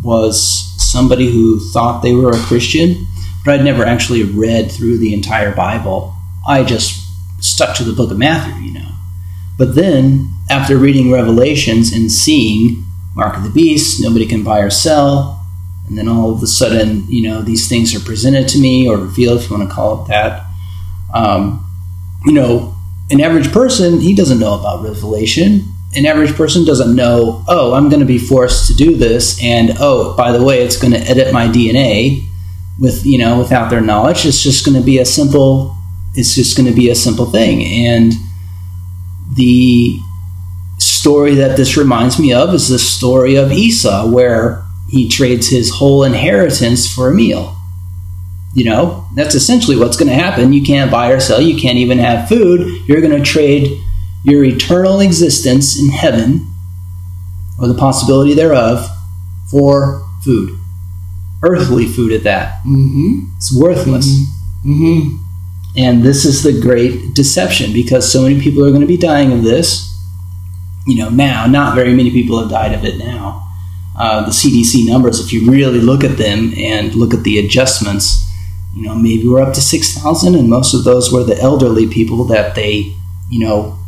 [0.03, 3.07] was somebody who thought they were a Christian,
[3.45, 6.15] but I'd never actually read through the entire Bible.
[6.47, 7.01] I just
[7.41, 8.91] stuck to the book of Matthew, you know.
[9.57, 14.71] But then, after reading Revelations and seeing Mark of the Beast, nobody can buy or
[14.71, 15.44] sell,
[15.89, 18.97] and then all of a sudden, you know, these things are presented to me or
[18.97, 20.47] revealed, if you want to call it that.
[21.13, 21.65] Um,
[22.25, 22.75] you know,
[23.11, 25.63] an average person, he doesn't know about Revelation.
[25.95, 29.77] An average person doesn't know, oh, I'm going to be forced to do this, and
[29.79, 32.27] oh, by the way, it's going to edit my DNA
[32.81, 34.25] with, you know, without their knowledge.
[34.25, 35.77] It's just going to be a simple,
[36.15, 37.63] it's just going to be a simple thing.
[37.63, 38.13] And
[39.37, 39.99] the
[40.79, 44.64] story that this reminds me of is the story of Esau, where
[44.95, 47.57] he trades his whole inheritance for a meal.
[48.55, 50.53] You know, that's essentially what's going to happen.
[50.53, 52.87] You can't buy or sell, you can't even have food.
[52.87, 53.81] You're going to trade
[54.25, 56.47] your eternal existence in heaven,
[57.61, 58.89] or the possibility thereof,
[59.51, 60.57] for food.
[61.43, 62.63] Earthly food at that.
[62.65, 63.25] Mm-hmm.
[63.37, 64.07] It's worthless.
[64.65, 65.17] Mm-hmm.
[65.77, 69.33] And this is the great deception because so many people are going to be dying
[69.33, 69.91] of this.
[70.87, 73.44] You know, now, not very many people have died of it now.
[73.97, 78.21] Uh, the CDC numbers, if you really look at them and look at the adjustments,
[78.75, 82.25] you know, maybe we're up to 6,000, and most of those were the elderly people
[82.25, 82.93] that they,
[83.31, 83.79] you know,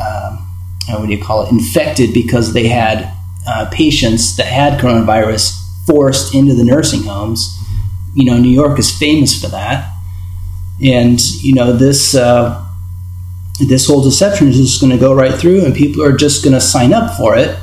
[0.00, 0.48] um,
[0.88, 3.12] what do you call it, infected because they had
[3.46, 7.56] uh, patients that had coronavirus forced into the nursing homes.
[8.14, 9.92] You know, New York is famous for that,
[10.84, 12.64] and you know this uh,
[13.60, 16.54] this whole deception is just going to go right through, and people are just going
[16.54, 17.58] to sign up for it,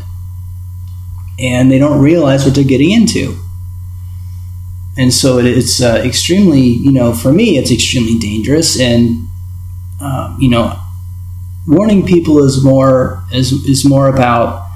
[1.40, 3.38] and they don't realize what they're getting into.
[4.98, 9.28] And so it's uh, extremely, you know, for me, it's extremely dangerous, and
[10.02, 10.80] uh, you know,
[11.68, 14.70] warning people is more is is more about,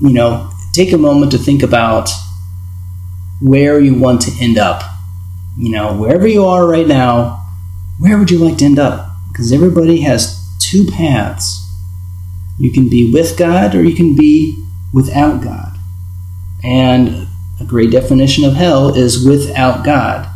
[0.00, 2.08] you know, take a moment to think about
[3.40, 4.82] where you want to end up.
[5.58, 7.44] You know, wherever you are right now,
[7.98, 9.08] where would you like to end up?
[9.32, 11.58] Because everybody has two paths.
[12.58, 15.71] You can be with God or you can be without God.
[16.64, 17.26] And
[17.60, 20.28] a great definition of hell is without God.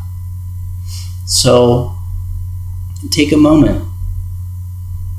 [1.26, 1.96] So
[3.10, 3.84] take a moment.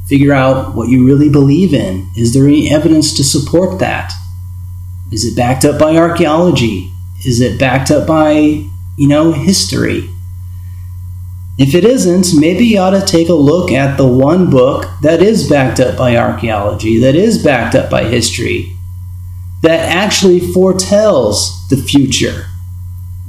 [0.07, 2.09] Figure out what you really believe in.
[2.15, 4.11] Is there any evidence to support that?
[5.11, 6.91] Is it backed up by archaeology?
[7.25, 8.31] Is it backed up by,
[8.97, 10.09] you know, history?
[11.57, 15.21] If it isn't, maybe you ought to take a look at the one book that
[15.21, 18.76] is backed up by archaeology, that is backed up by history,
[19.63, 22.45] that actually foretells the future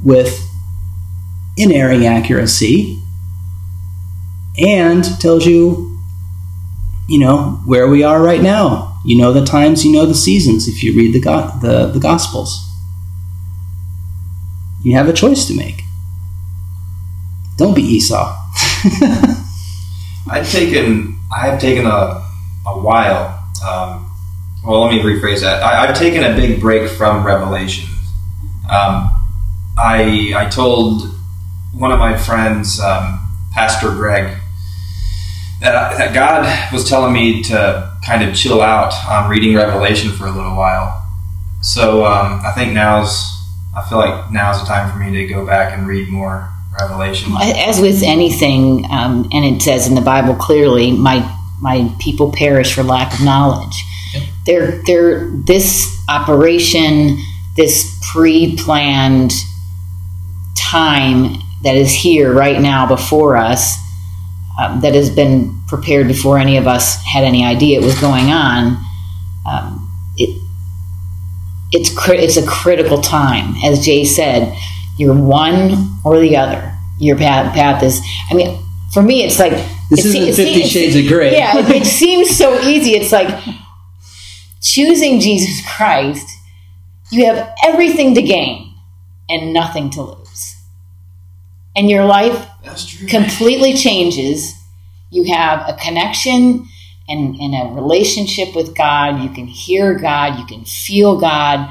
[0.03, 0.45] with
[1.57, 3.01] inerring accuracy
[4.57, 5.97] and tells you,
[7.07, 8.85] you know, where we are right now.
[9.05, 11.99] You know the times, you know the seasons if you read the, go- the, the
[11.99, 12.65] Gospels
[14.83, 15.81] you have a choice to make.
[17.57, 18.35] Don't be Esau.
[20.29, 22.25] I've taken I have taken a,
[22.65, 23.35] a while.
[23.67, 24.08] Um,
[24.69, 25.63] well, let me rephrase that.
[25.63, 27.89] I, have taken a big break from Revelation.
[28.69, 29.09] Um,
[29.79, 31.07] I I told
[31.73, 33.19] one of my friends, um,
[33.51, 34.37] Pastor Greg,
[35.61, 40.27] that, that God was telling me to kind of chill out on reading Revelation for
[40.27, 41.03] a little while.
[41.63, 43.25] So um, I think now's
[43.75, 46.47] I feel like now's the time for me to go back and read more
[46.79, 47.33] Revelation.
[47.41, 51.25] As with anything, um, and it says in the Bible clearly, my
[51.59, 53.83] my people perish for lack of knowledge.
[54.45, 57.17] They're, they're, this operation,
[57.55, 59.31] this pre-planned
[60.57, 63.75] time that is here right now before us,
[64.59, 68.31] um, that has been prepared before any of us had any idea it was going
[68.31, 68.77] on.
[69.45, 70.41] Um, it,
[71.71, 74.57] it's it's a critical time, as Jay said.
[74.97, 76.75] You're one or the other.
[76.97, 78.01] Your path path is.
[78.29, 78.61] I mean,
[78.91, 79.53] for me, it's like
[79.89, 81.33] this isn't it, Fifty Shades of Grey.
[81.33, 82.95] Yeah, it, it seems so easy.
[82.95, 83.29] It's like
[84.73, 86.27] choosing Jesus Christ.
[87.11, 88.75] You have everything to gain
[89.29, 90.55] and nothing to lose,
[91.75, 92.47] and your life
[93.07, 94.53] completely changes.
[95.11, 96.67] You have a connection
[97.09, 101.67] and in a relationship with God, you can hear God, you can feel God.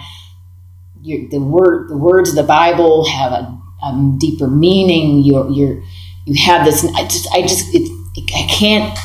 [1.01, 5.23] You're, the word, the words of the Bible have a, a deeper meaning.
[5.23, 5.81] You're, you're,
[6.27, 6.85] you have this.
[6.97, 7.89] I just, I just, it,
[8.35, 8.99] I can't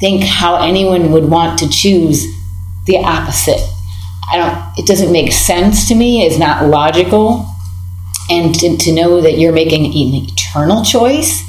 [0.00, 2.26] think how anyone would want to choose
[2.88, 3.60] the opposite.
[4.30, 4.78] I don't.
[4.78, 6.26] It doesn't make sense to me.
[6.26, 7.46] It's not logical,
[8.28, 11.42] and to, to know that you're making an eternal choice,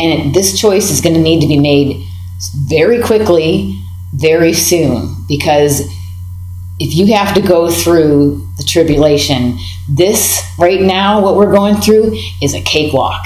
[0.00, 2.04] and this choice is going to need to be made
[2.68, 3.80] very quickly,
[4.14, 5.80] very soon, because
[6.80, 9.58] if you have to go through the tribulation,
[9.88, 13.24] this right now, what we're going through, is a cakewalk.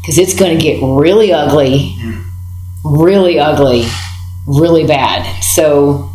[0.00, 2.22] Because it's going to get really ugly, hmm.
[2.84, 3.84] really ugly,
[4.46, 5.42] really bad.
[5.42, 6.09] So,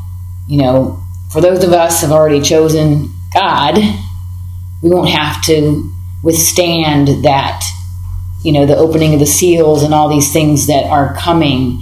[0.48, 3.78] you know, for those of us who have already chosen God,
[4.82, 5.92] we won't have to
[6.24, 7.64] withstand that
[8.46, 11.82] you know, the opening of the seals and all these things that are coming,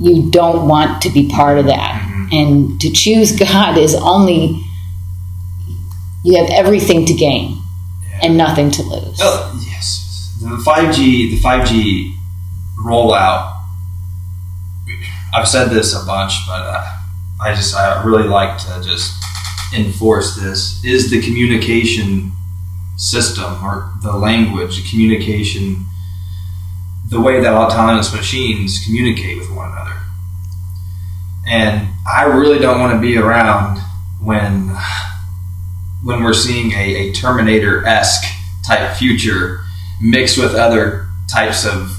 [0.00, 2.02] you don't want to be part of that.
[2.02, 2.26] Mm-hmm.
[2.32, 4.60] And to choose God is only,
[6.24, 7.56] you have everything to gain
[8.10, 8.18] yeah.
[8.24, 9.20] and nothing to lose.
[9.22, 10.36] Oh, yes.
[10.40, 12.12] The 5G, the 5G
[12.84, 13.52] rollout,
[15.32, 16.95] I've said this a bunch, but uh,
[17.40, 19.12] I just, I really like to just
[19.74, 22.32] enforce this, is the communication
[22.96, 25.84] system or the language, the communication,
[27.08, 29.96] the way that autonomous machines communicate with one another.
[31.46, 33.80] And I really don't want to be around
[34.20, 34.76] when
[36.04, 38.24] when we're seeing a, a Terminator esque
[38.64, 39.60] type future
[40.00, 41.96] mixed with other types of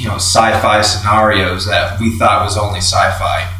[0.00, 3.53] you know sci-fi scenarios that we thought was only sci-fi.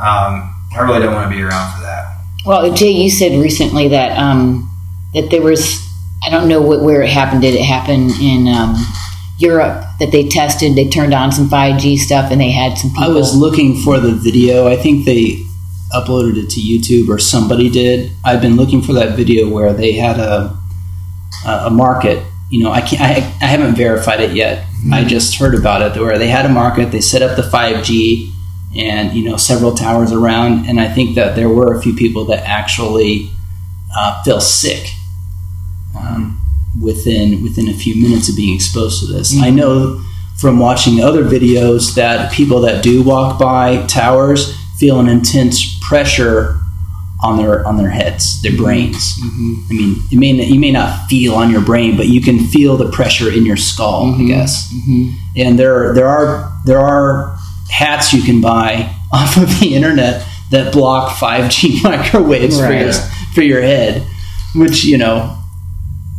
[0.00, 2.16] Um, I really don't want to be around for that.
[2.46, 4.70] Well, Jay, you said recently that um,
[5.14, 5.86] that there was
[6.24, 7.42] I don't know what, where it happened.
[7.42, 8.76] Did it happen in um,
[9.38, 10.74] Europe that they tested?
[10.74, 13.04] They turned on some five G stuff and they had some people.
[13.04, 14.68] I was looking for the video.
[14.68, 15.42] I think they
[15.92, 18.12] uploaded it to YouTube or somebody did.
[18.24, 20.56] I've been looking for that video where they had a
[21.46, 22.24] a market.
[22.50, 23.00] You know, I can't.
[23.00, 24.66] I, I haven't verified it yet.
[24.92, 26.90] I just heard about it where they had a market.
[26.90, 28.32] They set up the five G
[28.76, 32.24] and you know several towers around, and I think that there were a few people
[32.26, 33.30] that actually
[33.96, 34.86] uh, fell sick
[35.98, 36.40] um,
[36.80, 39.36] within within a few minutes of being exposed to this.
[39.36, 39.56] I mm-hmm.
[39.56, 40.04] know
[40.38, 46.56] from watching other videos that people that do walk by towers feel an intense pressure
[47.22, 48.64] on their on their heads, their mm-hmm.
[48.64, 49.18] brains.
[49.20, 49.54] Mm-hmm.
[49.70, 52.38] I mean, it may not, you may not feel on your brain, but you can
[52.38, 54.72] feel the pressure in your skull, I guess.
[55.36, 57.36] And there there are there are
[57.70, 62.92] hats you can buy off of the internet that block 5G microwaves for your
[63.34, 64.06] for your head,
[64.54, 65.38] which you know,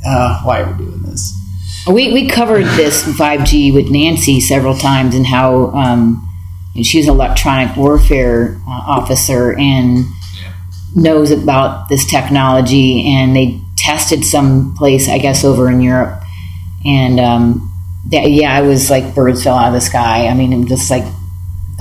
[0.05, 1.37] uh, why are we doing this?
[1.87, 6.27] We, we covered this 5G with Nancy several times and how um,
[6.81, 10.05] she was an electronic warfare uh, officer and
[10.95, 13.11] knows about this technology.
[13.11, 16.21] And they tested some place, I guess, over in Europe.
[16.85, 17.73] And um,
[18.11, 20.27] that, yeah, I was like birds fell out of the sky.
[20.27, 21.03] I mean, I'm just like,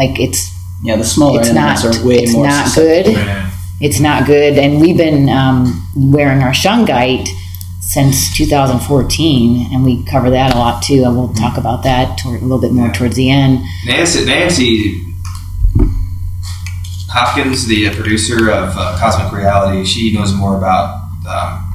[0.00, 0.50] like it's
[0.82, 3.06] Yeah, the smaller it's not animals are way it's more not good.
[3.06, 3.52] Man.
[3.80, 4.58] It's not good.
[4.58, 7.28] And we've been um, wearing our shungite
[7.80, 11.02] since 2014, and we cover that a lot too.
[11.04, 13.64] And we'll talk about that toward, a little bit more towards the end.
[13.86, 15.02] Nancy, Nancy
[17.08, 21.66] Hopkins, the uh, producer of uh, Cosmic Reality, she knows more about um,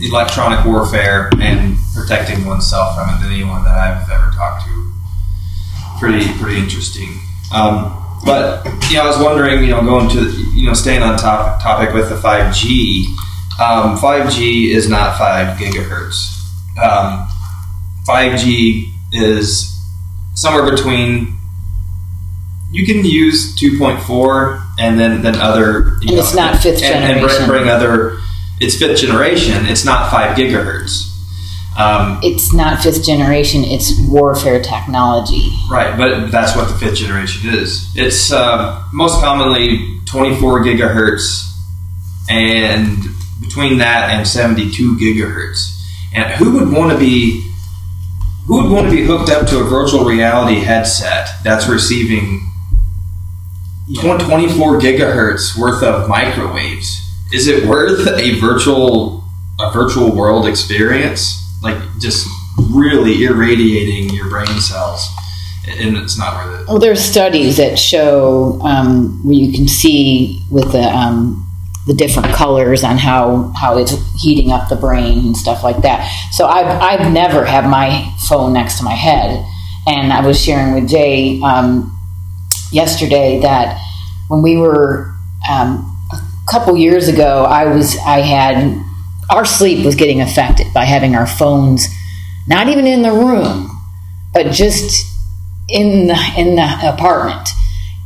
[0.00, 4.83] electronic warfare and protecting oneself from it than anyone that I've ever talked to.
[6.10, 7.18] Pretty, pretty interesting.
[7.52, 11.62] Um, but yeah, I was wondering, you know, going to you know, staying on top
[11.62, 13.06] topic with the five G.
[13.60, 16.26] Um, 5G is not 5 gigahertz.
[16.82, 17.28] Um,
[18.08, 19.72] 5G is
[20.34, 21.38] somewhere between.
[22.72, 25.98] You can use 2.4 and then then other.
[26.02, 28.18] You And it's not fifth and, and bring, bring other.
[28.60, 29.66] It's fifth generation.
[29.66, 31.13] It's not 5 gigahertz.
[31.76, 35.52] Um, It's not fifth generation; it's warfare technology.
[35.70, 37.90] Right, but that's what the fifth generation is.
[37.96, 41.42] It's um, most commonly 24 gigahertz,
[42.30, 42.98] and
[43.40, 45.70] between that and 72 gigahertz.
[46.14, 47.40] And who would want to be
[48.46, 52.46] who would want to be hooked up to a virtual reality headset that's receiving
[53.94, 57.00] tw- 24 gigahertz worth of microwaves?
[57.32, 59.24] Is it worth a virtual
[59.60, 61.40] a virtual world experience?
[61.64, 62.28] Like just
[62.70, 65.08] really irradiating your brain cells,
[65.66, 66.68] and it's not worth it.
[66.68, 71.40] Well, there's studies that show um, where you can see with the um,
[71.86, 76.06] the different colors on how how it's heating up the brain and stuff like that.
[76.32, 79.44] So I've I've never had my phone next to my head,
[79.86, 81.90] and I was sharing with Jay um,
[82.72, 83.80] yesterday that
[84.28, 85.14] when we were
[85.50, 88.82] um, a couple years ago, I was I had
[89.30, 91.86] our sleep was getting affected by having our phones
[92.46, 93.70] not even in the room,
[94.32, 95.06] but just
[95.68, 97.48] in the in the apartment.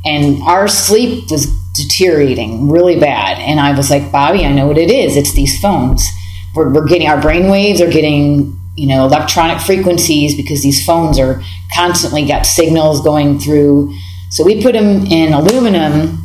[0.04, 3.38] And our sleep was deteriorating really bad.
[3.38, 5.16] And i was like bobby i know what it is.
[5.16, 6.06] It's these phones.
[6.54, 11.18] We're, we're getting our brain waves are getting you know electronic frequencies because these phones
[11.18, 11.42] are
[11.74, 13.92] constantly got signals going through.
[14.30, 16.17] So we put them in aluminum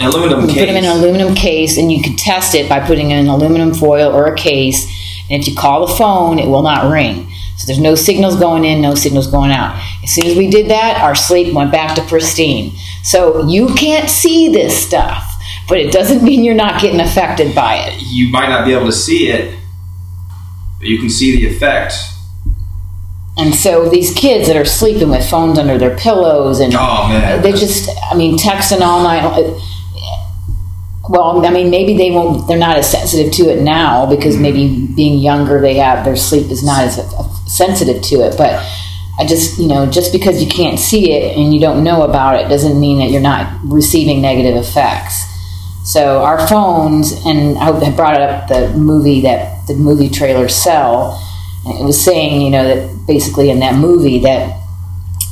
[0.00, 0.58] An aluminum you case.
[0.58, 3.28] put them in an aluminum case and you can test it by putting in an
[3.28, 4.84] aluminum foil or a case.
[5.30, 7.30] And if you call the phone it will not ring.
[7.58, 9.78] So there's no signals going in no signals going out.
[10.02, 12.72] As soon as we did that our sleep went back to pristine.
[13.04, 15.26] So you can't see this stuff
[15.68, 18.02] but it doesn't mean you're not getting affected by it.
[18.02, 19.56] You might not be able to see it,
[20.78, 21.94] but you can see the effect.
[23.38, 27.40] and so these kids that are sleeping with phones under their pillows and Oh man,
[27.42, 29.22] they just i mean texting all night
[31.10, 34.42] well i mean maybe they won't they're not as sensitive to it now because mm-hmm.
[34.42, 36.96] maybe being younger they have their sleep is not as
[37.46, 38.36] sensitive to it.
[38.38, 38.54] But
[39.18, 42.40] i just you know just because you can't see it and you don't know about
[42.40, 45.26] it doesn't mean that you're not receiving negative effects.
[45.84, 51.20] So our phones and i brought up the movie that the movie trailer Cell
[51.66, 54.59] it was saying you know that basically in that movie that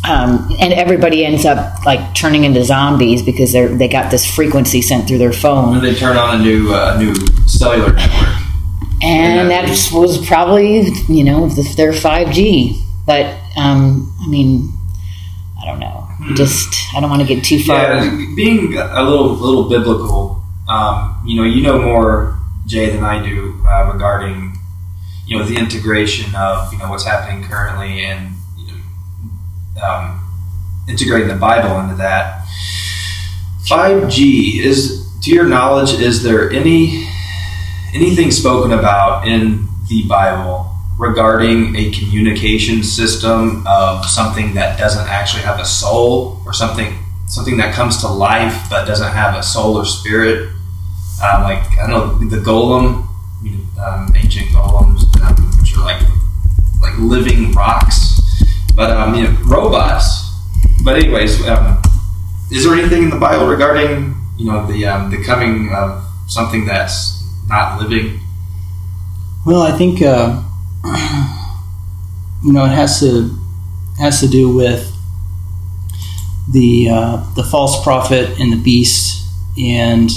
[0.08, 4.80] um, and everybody ends up like turning into zombies because they're they got this frequency
[4.80, 7.14] sent through their phone, they turn on a new uh, new
[7.46, 8.28] cellular network.
[9.02, 12.82] and that was probably you know if they're five G.
[13.06, 14.72] But um, I mean,
[15.60, 16.08] I don't know.
[16.34, 17.76] Just I don't want to get too far.
[17.76, 23.22] Yeah, being a little little biblical, um, you know, you know more Jay than I
[23.22, 24.56] do uh, regarding
[25.26, 28.37] you know the integration of you know what's happening currently and
[29.82, 30.20] um,
[30.88, 32.46] integrating the Bible into that.
[33.68, 37.06] Five G is, to your knowledge, is there any
[37.94, 45.42] anything spoken about in the Bible regarding a communication system of something that doesn't actually
[45.42, 49.76] have a soul or something something that comes to life but doesn't have a soul
[49.76, 50.48] or spirit?
[51.22, 53.06] Um, like I know the golem,
[53.78, 56.02] um, ancient golems, um, which are like
[56.80, 58.20] like living rocks,
[58.78, 60.06] but um, you know robots.
[60.84, 61.82] But anyways, um,
[62.52, 66.64] is there anything in the Bible regarding you know the um, the coming of something
[66.64, 68.20] that's not living?
[69.44, 70.44] Well, I think uh,
[72.44, 73.36] you know it has to
[73.98, 74.94] has to do with
[76.52, 79.26] the uh, the false prophet and the beast,
[79.60, 80.08] and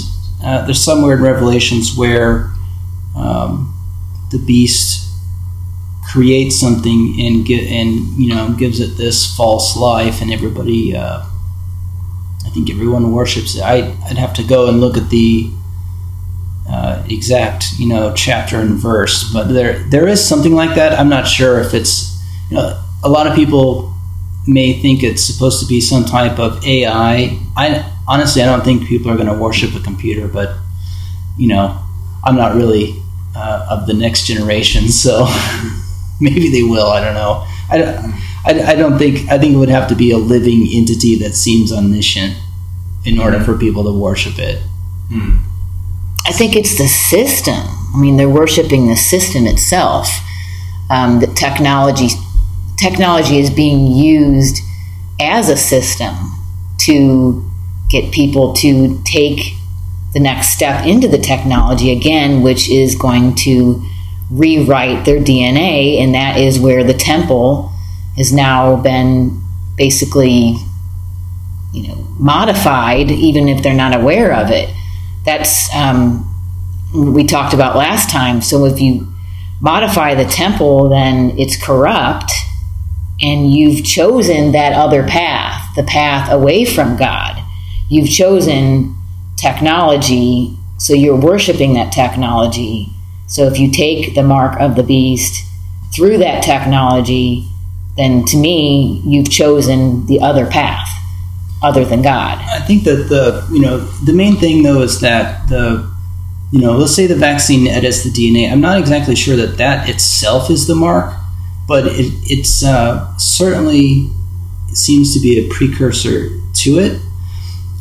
[0.42, 2.52] uh, there's somewhere in Revelations where
[3.16, 3.74] um,
[4.30, 5.01] the beast
[6.12, 10.94] creates something and get and you know gives it this false life, and everybody.
[10.94, 11.24] Uh,
[12.44, 13.62] I think everyone worships it.
[13.62, 15.50] I, I'd have to go and look at the
[16.68, 20.98] uh, exact you know chapter and verse, but there there is something like that.
[20.98, 23.94] I'm not sure if it's you know a lot of people
[24.46, 27.38] may think it's supposed to be some type of AI.
[27.56, 30.56] I honestly I don't think people are going to worship a computer, but
[31.38, 31.82] you know
[32.22, 33.00] I'm not really
[33.34, 35.26] uh, of the next generation, so
[36.26, 36.86] maybe they will.
[36.86, 37.46] I don't know.
[37.68, 38.16] I,
[38.46, 41.34] I, I don't think I think it would have to be a living entity that
[41.34, 42.36] seems omniscient
[43.04, 44.62] in order for people to worship it.
[45.10, 45.38] Hmm.
[46.24, 47.58] I think it's the system.
[47.94, 50.08] I mean, they're worshiping the system itself.
[50.90, 52.08] Um, the technology
[52.78, 54.58] technology is being used
[55.20, 56.14] as a system
[56.78, 57.48] to
[57.90, 59.54] get people to take
[60.14, 63.82] the next step into the technology again, which is going to
[64.32, 67.70] rewrite their DNA, and that is where the temple
[68.16, 69.40] has now been
[69.76, 70.56] basically,
[71.72, 74.68] you know, modified, even if they're not aware of it.
[75.24, 76.28] That's um,
[76.94, 78.42] we talked about last time.
[78.42, 79.12] So if you
[79.60, 82.32] modify the temple, then it's corrupt,
[83.20, 87.42] and you've chosen that other path, the path away from God.
[87.88, 88.96] You've chosen
[89.36, 92.91] technology, so you're worshiping that technology.
[93.32, 95.42] So if you take the mark of the beast
[95.94, 97.48] through that technology,
[97.96, 100.86] then to me, you've chosen the other path
[101.62, 102.36] other than God.
[102.44, 105.90] I think that the you know the main thing though is that the
[106.52, 108.52] you know let's say the vaccine edits the DNA.
[108.52, 111.14] I'm not exactly sure that that itself is the mark,
[111.66, 114.10] but it, it's uh, certainly
[114.74, 117.00] seems to be a precursor to it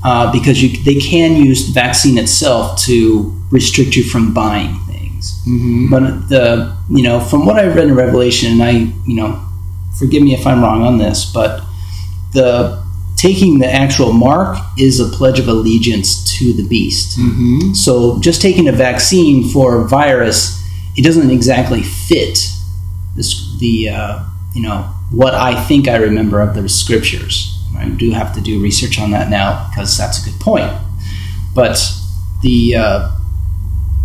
[0.06, 4.78] uh, because you, they can use the vaccine itself to restrict you from buying
[5.22, 5.42] things.
[5.48, 5.90] Mm-hmm.
[5.90, 8.72] But the you know from what I've read in Revelation, and I
[9.06, 9.44] you know
[9.98, 11.64] forgive me if I'm wrong on this, but
[12.34, 12.82] the
[13.18, 17.20] taking the actual mark is a pledge of allegiance to the beast.
[17.20, 17.74] Mm-hmm.
[17.74, 20.60] So just taking a vaccine for a virus,
[20.98, 22.40] it doesn't exactly fit
[23.16, 27.58] this the uh, you know what I think I remember of the scriptures.
[27.78, 30.72] I do have to do research on that now because that's a good point.
[31.56, 31.82] But
[32.44, 33.21] the uh,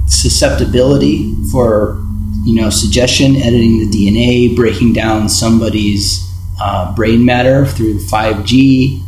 [0.07, 2.03] susceptibility for
[2.45, 6.27] you know suggestion, editing the DNA, breaking down somebody's
[6.61, 9.03] uh, brain matter through 5G,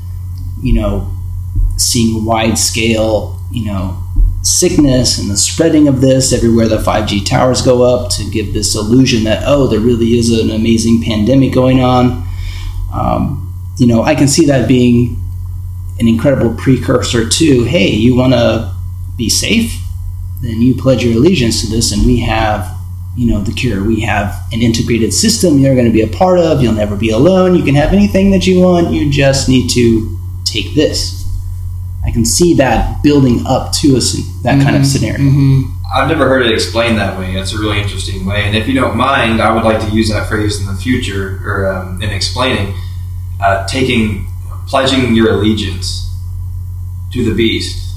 [0.63, 1.11] you know,
[1.77, 4.03] seeing wide scale, you know,
[4.43, 8.75] sickness and the spreading of this everywhere the 5G towers go up to give this
[8.75, 12.27] illusion that, oh, there really is an amazing pandemic going on.
[12.93, 13.45] Um,
[13.79, 15.17] you know, I can see that being
[15.99, 18.75] an incredible precursor to, hey, you want to
[19.17, 19.75] be safe?
[20.41, 22.75] Then you pledge your allegiance to this, and we have
[23.17, 26.39] you know the cure we have an integrated system you're going to be a part
[26.39, 29.69] of you'll never be alone you can have anything that you want you just need
[29.69, 31.25] to take this
[32.07, 34.01] i can see that building up to a
[34.45, 35.79] that kind of scenario Mm-hmm.
[35.91, 37.35] I've never heard it explained that way.
[37.35, 38.43] It's a really interesting way.
[38.43, 41.41] And if you don't mind, I would like to use that phrase in the future
[41.43, 42.75] or um, in explaining
[43.41, 44.27] uh, taking,
[44.67, 46.15] pledging your allegiance
[47.13, 47.97] to the beast.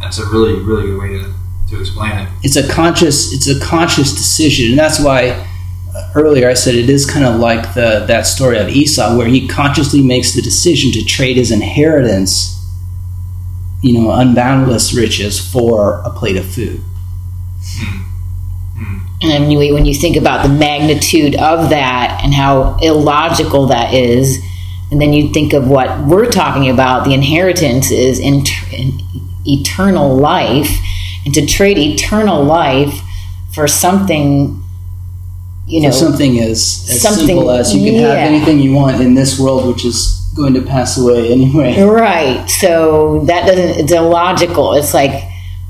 [0.00, 1.34] That's a really, really good way to,
[1.70, 2.28] to explain it.
[2.42, 4.70] it's a conscious it's a conscious decision.
[4.70, 5.30] And that's why
[5.94, 9.26] uh, earlier i said it is kind of like the that story of esau where
[9.26, 12.54] he consciously makes the decision to trade his inheritance
[13.82, 16.80] you know unboundless riches for a plate of food.
[19.22, 23.94] And then you, when you think about the magnitude of that and how illogical that
[23.94, 24.38] is,
[24.90, 28.98] and then you think of what we're talking about, the inheritance is in, in
[29.46, 30.68] eternal life,
[31.24, 32.94] and to trade eternal life
[33.54, 34.62] for something,
[35.66, 38.08] you know, For something as, as something- simple as you can yeah.
[38.08, 41.80] have anything you want in this world, which is going to pass away anyway.
[41.82, 42.48] Right.
[42.50, 44.74] So that doesn't, it's illogical.
[44.74, 45.22] It's like,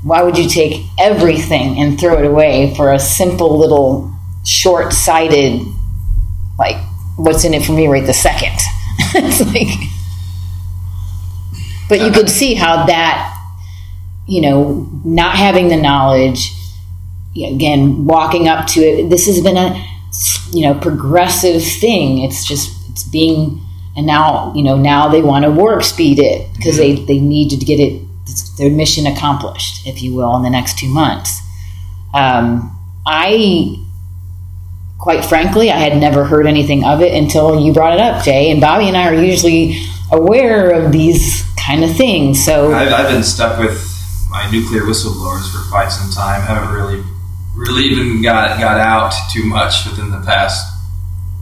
[0.03, 4.11] why would you take everything and throw it away for a simple little
[4.45, 5.61] short sighted,
[6.59, 6.75] like,
[7.17, 8.53] what's in it for me right the second?
[9.15, 9.67] it's like,
[11.89, 13.31] but you could see how that,
[14.27, 16.51] you know, not having the knowledge,
[17.35, 19.85] again, walking up to it, this has been a,
[20.51, 22.19] you know, progressive thing.
[22.19, 23.61] It's just, it's being,
[23.95, 27.49] and now, you know, now they want to warp speed it because they, they need
[27.49, 28.01] to get it,
[28.57, 31.39] their mission accomplished, if you will, in the next two months.
[32.13, 32.71] Um,
[33.05, 33.75] I,
[34.99, 38.49] quite frankly, I had never heard anything of it until you brought it up, Jay.
[38.49, 39.77] And Bobby and I are usually
[40.11, 42.43] aware of these kind of things.
[42.43, 43.94] So, I've, I've been stuck with
[44.35, 46.41] my nuclear whistleblowers for quite some time.
[46.41, 47.01] Haven't really,
[47.55, 50.61] really even got got out too much within the past.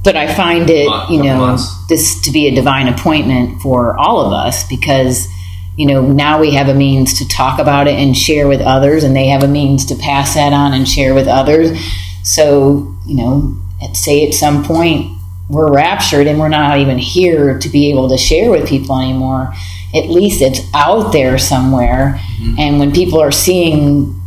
[0.03, 1.87] but I find it, Month, you know, months.
[1.87, 5.27] this to be a divine appointment for all of us because,
[5.75, 9.03] you know, now we have a means to talk about it and share with others,
[9.03, 11.75] and they have a means to pass that on and share with others.
[12.23, 15.09] So, you know, at, say at some point
[15.49, 19.51] we're raptured and we're not even here to be able to share with people anymore.
[19.93, 22.19] At least it's out there somewhere.
[22.39, 22.55] Mm-hmm.
[22.59, 24.19] And when people are seeing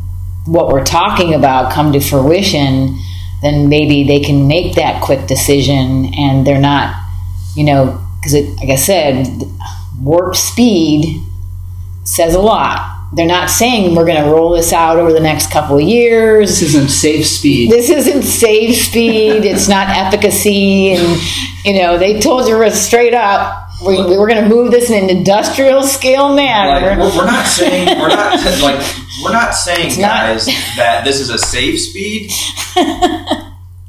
[0.47, 2.97] what we're talking about come to fruition,
[3.43, 6.95] then maybe they can make that quick decision and they're not,
[7.57, 9.27] you know, because like I said,
[10.01, 11.23] warp speed
[12.05, 12.93] says a lot.
[13.14, 16.61] They're not saying we're going to roll this out over the next couple of years
[16.61, 17.71] This isn't safe speed.
[17.71, 19.45] this isn't safe speed.
[19.45, 21.21] It's not efficacy, and
[21.64, 25.05] you know they told you straight up we, we were going to move this in
[25.05, 26.99] an industrial scale manner.
[26.99, 28.85] we're, we're not saying we're not like
[29.22, 30.47] we're not saying not- guys
[30.77, 32.31] that this is a safe speed,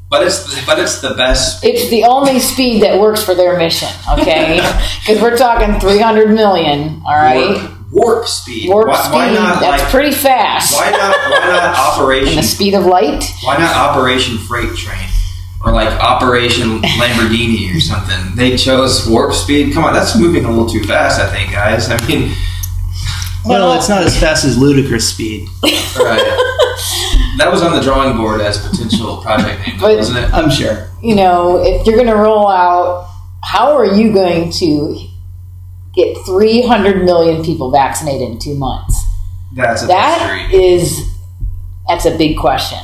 [0.09, 1.63] but it's but it's the best.
[1.63, 3.89] it's the only speed that works for their mission.
[4.19, 4.57] Okay,
[5.05, 7.01] because we're talking three hundred million.
[7.05, 7.55] All right,
[7.91, 8.69] Warp, warp speed.
[8.69, 9.13] warp why, speed.
[9.13, 10.73] why not that's like pretty fast.
[10.73, 13.23] why not why not and operation the speed of light.
[13.43, 15.07] why not operation freight train
[15.68, 18.36] or like operation Lamborghini or something?
[18.36, 19.74] They chose warp speed.
[19.74, 21.20] Come on, that's moving a little too fast.
[21.20, 21.89] I think, guys.
[21.89, 22.32] I mean,
[23.45, 25.47] Well, it's not as fast as ludicrous speed.
[25.63, 26.53] right.
[27.38, 30.34] That was on the drawing board as potential project name, But- wasn't it?
[30.34, 30.89] I'm sure.
[31.03, 33.07] you know, if you're going to roll out,
[33.43, 34.97] how are you going to
[35.93, 38.99] get 300 million people vaccinated in two months?
[39.55, 40.65] That's a That mystery.
[40.74, 41.01] is,
[41.88, 42.80] that's a big question.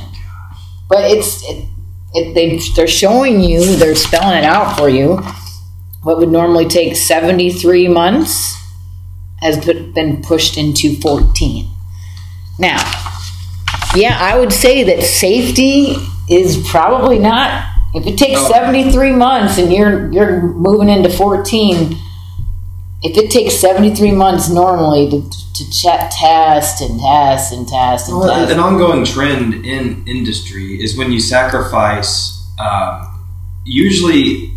[0.88, 1.64] But it's, it,
[2.14, 5.16] it, they, they're showing you, they're spelling it out for you.
[6.02, 8.54] What would normally take 73 months
[9.40, 11.66] has been pushed into 14.
[12.58, 12.78] Now,
[13.94, 15.96] yeah, I would say that safety
[16.30, 17.64] is probably not.
[17.94, 18.50] If it takes Oh.
[18.52, 21.96] 73 months and you're you're moving into 14,
[23.04, 28.18] if it takes 73 months normally to, to check, test and test and test and
[28.18, 33.22] Well, test, an ongoing trend in industry is when you sacrifice, um,
[33.66, 34.50] usually,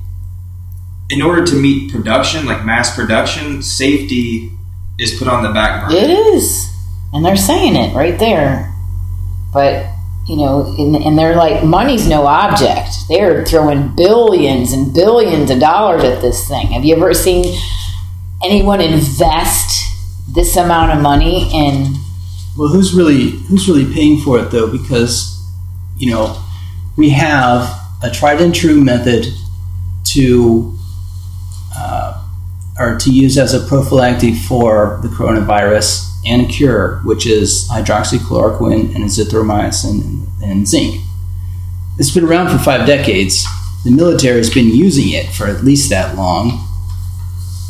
[1.09, 4.49] in order to meet production, like mass production, safety
[4.97, 5.99] is put on the back burner.
[6.01, 6.65] it is,
[7.11, 8.73] and they're saying it right there.
[9.53, 9.87] But
[10.27, 12.89] you know, and, and they're like, money's no object.
[13.07, 16.67] They're throwing billions and billions of dollars at this thing.
[16.67, 17.45] Have you ever seen
[18.43, 19.85] anyone invest
[20.33, 21.95] this amount of money in?
[22.57, 24.71] Well, who's really who's really paying for it though?
[24.71, 25.33] Because
[25.97, 26.41] you know
[26.95, 29.27] we have a tried and true method
[30.13, 30.77] to
[31.75, 32.25] uh,
[32.79, 38.93] or to use as a prophylactic for the coronavirus and a cure, which is hydroxychloroquine
[38.95, 41.01] and azithromycin and, zinc.
[41.97, 43.45] It's been around for five decades.
[43.83, 46.66] The military has been using it for at least that long.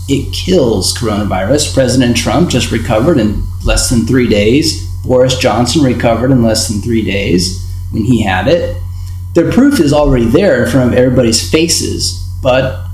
[0.09, 1.73] It kills coronavirus.
[1.73, 4.87] President Trump just recovered in less than three days.
[5.03, 8.77] Boris Johnson recovered in less than three days when he had it.
[9.35, 12.85] The proof is already there in front of everybody's faces, but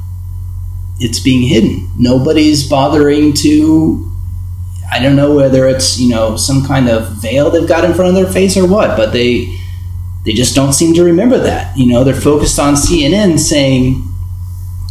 [0.99, 1.89] it's being hidden.
[1.97, 4.09] Nobody's bothering to.
[4.91, 8.09] I don't know whether it's you know some kind of veil they've got in front
[8.09, 9.57] of their face or what, but they
[10.25, 11.77] they just don't seem to remember that.
[11.77, 14.03] You know, they're focused on CNN saying,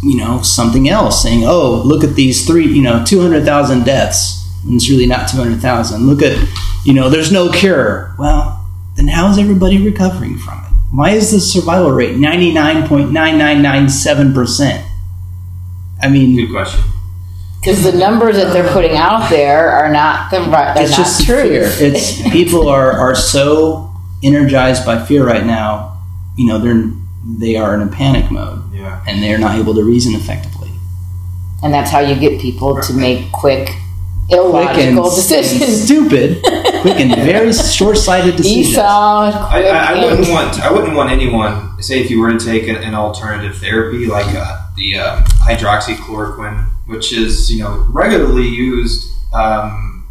[0.02, 3.84] you know, something else, saying, "Oh, look at these three, you know, two hundred thousand
[3.84, 6.06] deaths." And it's really not two hundred thousand.
[6.06, 6.36] Look at,
[6.84, 8.14] you know, there's no cure.
[8.18, 8.58] Well,
[8.96, 10.68] then how is everybody recovering from it?
[10.92, 14.84] Why is the survival rate 99.9997%?
[16.02, 16.82] I mean, Good question.
[17.60, 20.76] Because the numbers that they're putting out there are not the right.
[20.76, 21.42] It's just true.
[21.44, 21.62] fear.
[21.64, 23.90] It's people are, are so
[24.22, 25.96] energized by fear right now.
[26.36, 26.90] You know, they're
[27.38, 29.04] they are in a panic mode Yeah.
[29.06, 30.70] and they're not able to reason effectively.
[31.62, 33.66] and that's how you get people to make quick,
[34.28, 35.84] Quick illogical and decisions.
[35.84, 36.42] stupid,
[36.82, 38.68] quick and very short-sighted decisions.
[38.74, 42.44] Esau, I, I, I wouldn't want I wouldn't want anyone say if you were to
[42.44, 48.46] take an, an alternative therapy like uh, the uh, hydroxychloroquine, which is you know regularly
[48.48, 50.06] used um,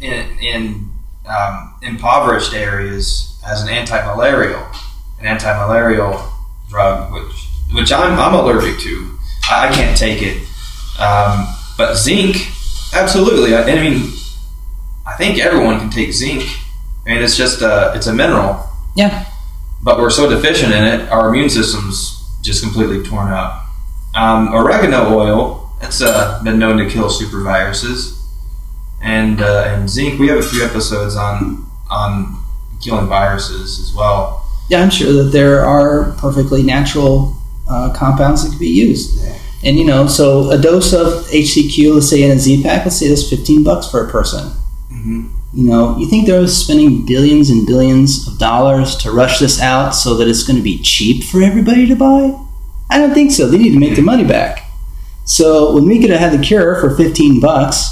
[0.00, 0.90] in, in
[1.28, 4.66] um, impoverished areas as an anti-malarial,
[5.20, 6.20] an anti-malarial
[6.68, 9.18] drug, which which I'm, I'm allergic to.
[9.50, 10.36] I, I can't take it.
[11.00, 11.46] Um,
[11.76, 12.36] but zinc,
[12.94, 13.54] absolutely.
[13.54, 14.12] I, I mean,
[15.06, 16.42] I think everyone can take zinc.
[17.06, 19.26] I mean, it's just a it's a mineral, Yeah,
[19.82, 23.62] but we're so deficient in it, our immune system's just completely torn up.
[24.16, 28.18] Um, oregano oil, it's uh, been known to kill superviruses,
[29.02, 30.18] and uh, and zinc.
[30.18, 32.42] We have a few episodes on on
[32.82, 34.44] killing viruses as well.
[34.68, 37.36] yeah, I'm sure that there are perfectly natural
[37.68, 39.22] uh, compounds that can be used.
[39.64, 42.98] And you know, so a dose of HCQ, let's say in a Z pack, let's
[42.98, 44.52] say that's 15 bucks for a person.
[44.92, 45.26] Mm-hmm.
[45.54, 49.90] You know, you think they're spending billions and billions of dollars to rush this out
[49.90, 52.38] so that it's going to be cheap for everybody to buy?
[52.90, 53.48] I don't think so.
[53.48, 54.70] They need to make their money back.
[55.24, 57.90] So when we could have had the cure for 15 bucks,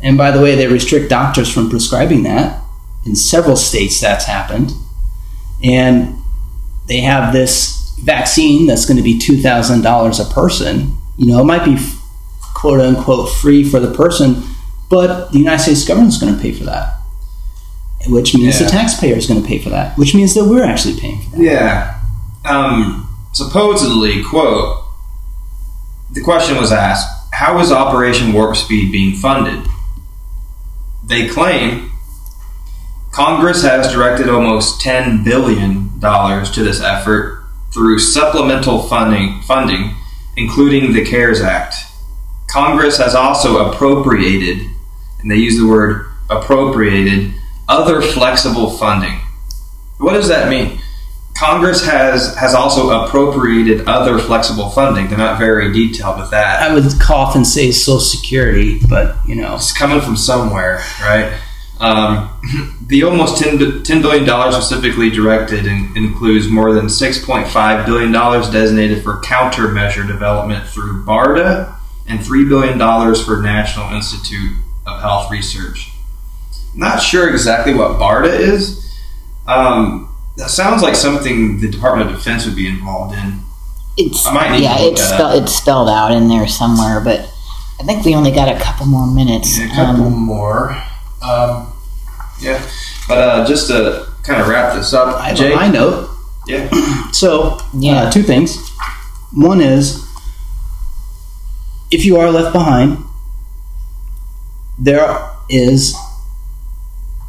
[0.00, 2.62] and by the way, they restrict doctors from prescribing that.
[3.06, 4.72] In several states, that's happened.
[5.62, 6.16] And
[6.88, 10.96] they have this vaccine that's going to be $2,000 a person.
[11.16, 11.76] You know, it might be
[12.54, 14.42] quote unquote free for the person,
[14.90, 16.94] but the United States government is going to pay for that,
[18.06, 18.66] which means Yeah.
[18.66, 21.36] the taxpayer is going to pay for that, which means that we're actually paying for
[21.36, 21.42] that.
[21.42, 22.00] Yeah.
[22.44, 24.82] Um, supposedly, quote,
[26.12, 29.66] the question was asked, how is Operation Warp Speed being funded?
[31.06, 31.90] They claim
[33.12, 37.33] Congress has directed almost $10 billion to this effort
[37.74, 39.94] through supplemental funding, funding,
[40.36, 41.74] including the CARES Act.
[42.48, 44.66] Congress has also appropriated,
[45.20, 47.32] and they use the word appropriated,
[47.68, 49.18] other flexible funding.
[49.98, 50.78] What does that mean?
[51.36, 55.08] Congress has has also appropriated other flexible funding.
[55.08, 56.62] They're not very detailed with that.
[56.62, 61.36] I would cough and say Social Security, but you know, It's coming from somewhere, right?
[61.84, 62.30] Um,
[62.86, 69.20] the almost $10, $10 billion specifically directed in, includes more than $6.5 billion designated for
[69.20, 71.74] countermeasure development through BARDA
[72.08, 72.78] and $3 billion
[73.16, 74.56] for National Institute
[74.86, 75.90] of Health Research.
[76.74, 78.80] Not sure exactly what BARDA is.
[79.46, 83.40] Um, that sounds like something the Department of Defense would be involved in.
[83.96, 87.00] It's I might need yeah, to look it's spell, it's spelled out in there somewhere,
[87.00, 87.20] but
[87.78, 89.58] I think we only got a couple more minutes.
[89.58, 90.70] A couple Um, more.
[91.22, 91.73] Um,
[92.40, 92.64] yeah.
[93.08, 95.54] But uh, just to kind of wrap this up, I have Jake.
[95.54, 96.10] a high note.
[96.46, 96.68] Yeah.
[97.12, 98.02] So, Yeah.
[98.04, 98.56] uh, two things.
[99.32, 100.04] One is,
[101.92, 102.98] if you are left behind,
[104.78, 105.94] there is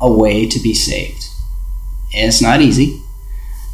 [0.01, 1.25] a way to be saved.
[2.15, 3.01] And it's not easy.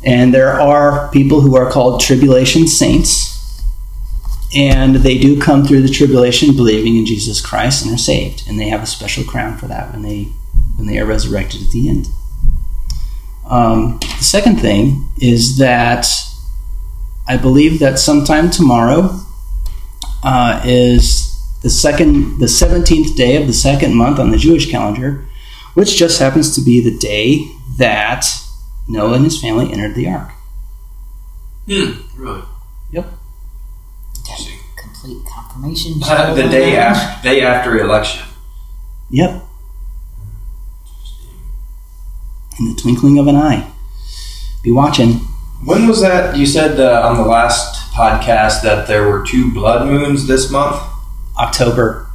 [0.03, 3.29] And there are people who are called tribulation saints.
[4.53, 8.43] And they do come through the tribulation believing in Jesus Christ and are saved.
[8.49, 10.27] And they have a special crown for that when they
[10.81, 12.07] when they are resurrected at the end.
[13.47, 16.07] Um, the second thing is that
[17.27, 19.19] I believe that sometime tomorrow
[20.23, 25.23] uh, is the second, the seventeenth day of the second month on the Jewish calendar,
[25.75, 27.45] which just happens to be the day
[27.77, 28.25] that
[28.87, 30.31] Noah and his family entered the ark.
[31.69, 32.19] Hmm.
[32.19, 32.41] Really?
[32.91, 33.07] Yep.
[34.17, 34.57] Interesting.
[34.79, 35.99] complete confirmation.
[35.99, 38.27] the day after, day after election.
[39.11, 39.43] Yep.
[42.61, 43.71] In the twinkling of an eye.
[44.61, 45.13] Be watching.
[45.65, 46.37] When was that?
[46.37, 50.79] You said uh, on the last podcast that there were two blood moons this month.
[51.39, 52.07] October.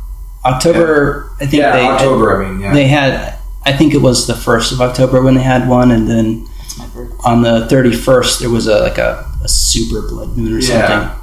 [0.45, 1.31] October.
[1.41, 2.43] I think Yeah, they October.
[2.45, 2.73] I mean, yeah.
[2.73, 3.39] they had.
[3.65, 6.79] I think it was the first of October when they had one, and then That's
[6.79, 7.17] my birthday.
[7.25, 11.17] on the thirty first there was a like a, a super blood moon or Yeah.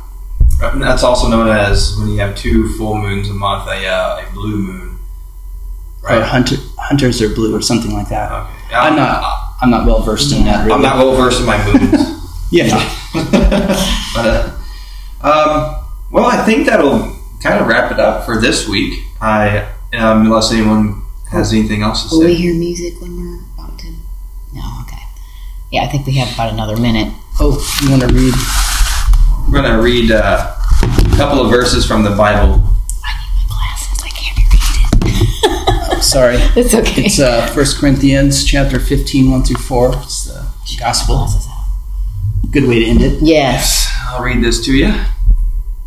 [0.60, 0.82] something.
[0.82, 4.34] That's also known as when you have two full moons a month, a, uh, a
[4.34, 5.00] blue moon.
[6.04, 8.30] Or hunter, hunters are blue or something like that.
[8.30, 8.50] Okay.
[8.74, 9.56] I'm not.
[9.62, 10.66] I'm not well versed in that.
[10.66, 10.74] Really.
[10.74, 12.20] I'm not well versed in my moons.
[12.54, 12.68] Yeah.
[14.14, 14.60] but, uh,
[15.22, 19.00] um, well, I think that'll kind of wrap it up for this week.
[19.20, 21.02] I, um, unless anyone
[21.32, 22.16] has anything else to say.
[22.16, 23.88] Will we hear music when we're about to?
[24.54, 25.02] No, okay.
[25.72, 27.12] Yeah, I think we have about another minute.
[27.40, 28.36] Oh, you want to read?
[29.48, 32.63] We're going to read uh, a couple of verses from the Bible.
[36.14, 36.38] Sorry.
[36.56, 37.06] It's okay.
[37.06, 39.94] It's uh, 1 Corinthians chapter 15, 1 through 4.
[40.04, 41.28] It's the gospel.
[42.52, 43.20] Good way to end it.
[43.24, 43.92] Yes.
[44.06, 44.94] I'll read this to you.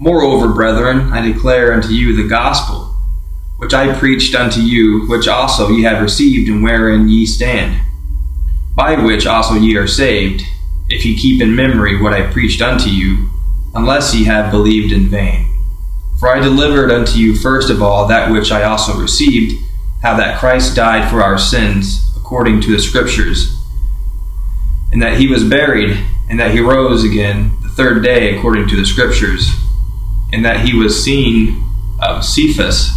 [0.01, 2.93] Moreover, brethren, I declare unto you the gospel,
[3.59, 7.81] which I preached unto you, which also ye have received, and wherein ye stand,
[8.75, 10.43] by which also ye are saved,
[10.89, 13.31] if ye keep in memory what I preached unto you,
[13.77, 15.47] unless ye have believed in vain.
[16.19, 19.63] For I delivered unto you first of all that which I also received,
[20.07, 23.61] how that Christ died for our sins, according to the Scriptures,
[24.93, 25.99] and that he was buried,
[26.31, 29.51] and that he rose again the third day, according to the Scriptures,
[30.33, 31.61] and that he was seen
[32.01, 32.93] of Cephas,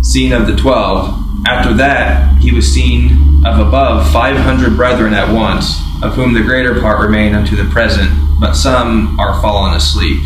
[0.00, 1.22] seen of the twelve.
[1.46, 6.40] After that, he was seen of above five hundred brethren at once, of whom the
[6.40, 10.22] greater part remain unto the present, but some are fallen asleep.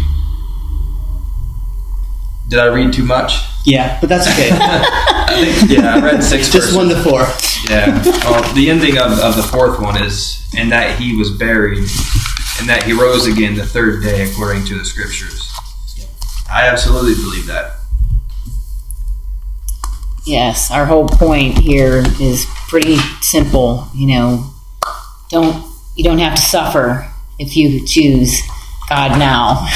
[2.49, 3.40] Did I read too much?
[3.64, 4.51] Yeah, but that's okay.
[4.53, 6.76] I think, yeah, I read six Just verses.
[6.76, 7.20] one to four.
[7.70, 8.03] Yeah.
[8.24, 12.68] Well, the ending of, of the fourth one is, and that he was buried, and
[12.68, 15.51] that he rose again the third day according to the scriptures.
[16.51, 17.72] I absolutely believe that.
[20.26, 23.88] Yes, our whole point here is pretty simple.
[23.95, 24.51] You know,
[25.28, 25.64] don't
[25.97, 28.40] you don't have to suffer if you choose
[28.88, 29.66] God now.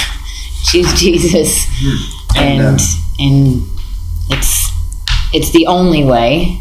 [0.70, 2.17] choose Jesus, hmm.
[2.36, 2.78] And Amen.
[3.18, 3.62] and
[4.30, 4.68] it's
[5.32, 6.60] it's the only way.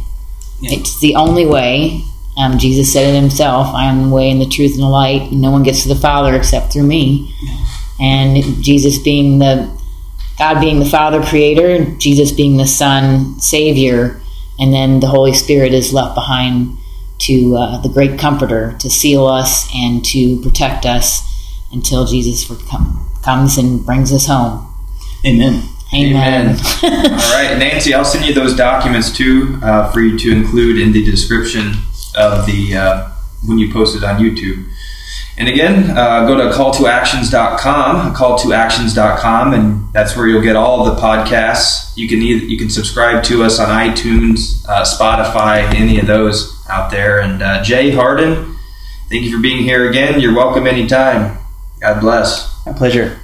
[0.59, 0.79] Yeah.
[0.79, 2.03] It's the only way.
[2.37, 3.73] Um, Jesus said it himself.
[3.73, 5.31] I am the way and the truth and the light.
[5.31, 7.33] No one gets to the Father except through me.
[7.99, 9.75] And Jesus being the
[10.37, 14.21] God being the Father creator, Jesus being the Son Savior,
[14.59, 16.77] and then the Holy Spirit is left behind
[17.19, 21.21] to uh, the great Comforter to seal us and to protect us
[21.71, 22.47] until Jesus
[23.23, 24.67] comes and brings us home.
[25.25, 25.63] Amen.
[25.93, 26.49] Amen.
[26.83, 30.91] All right, Nancy, I'll send you those documents too uh, for you to include in
[30.91, 31.73] the description
[32.15, 33.09] of the uh,
[33.45, 34.67] when you post it on YouTube.
[35.37, 41.95] And again, uh, go to call2actions.com, call2actions.com, and that's where you'll get all the podcasts.
[41.95, 46.65] You can either, you can subscribe to us on iTunes, uh, Spotify, any of those
[46.69, 47.19] out there.
[47.19, 48.55] And uh, Jay Hardin,
[49.09, 50.19] thank you for being here again.
[50.19, 51.37] You're welcome anytime.
[51.79, 52.65] God bless.
[52.65, 53.19] My pleasure.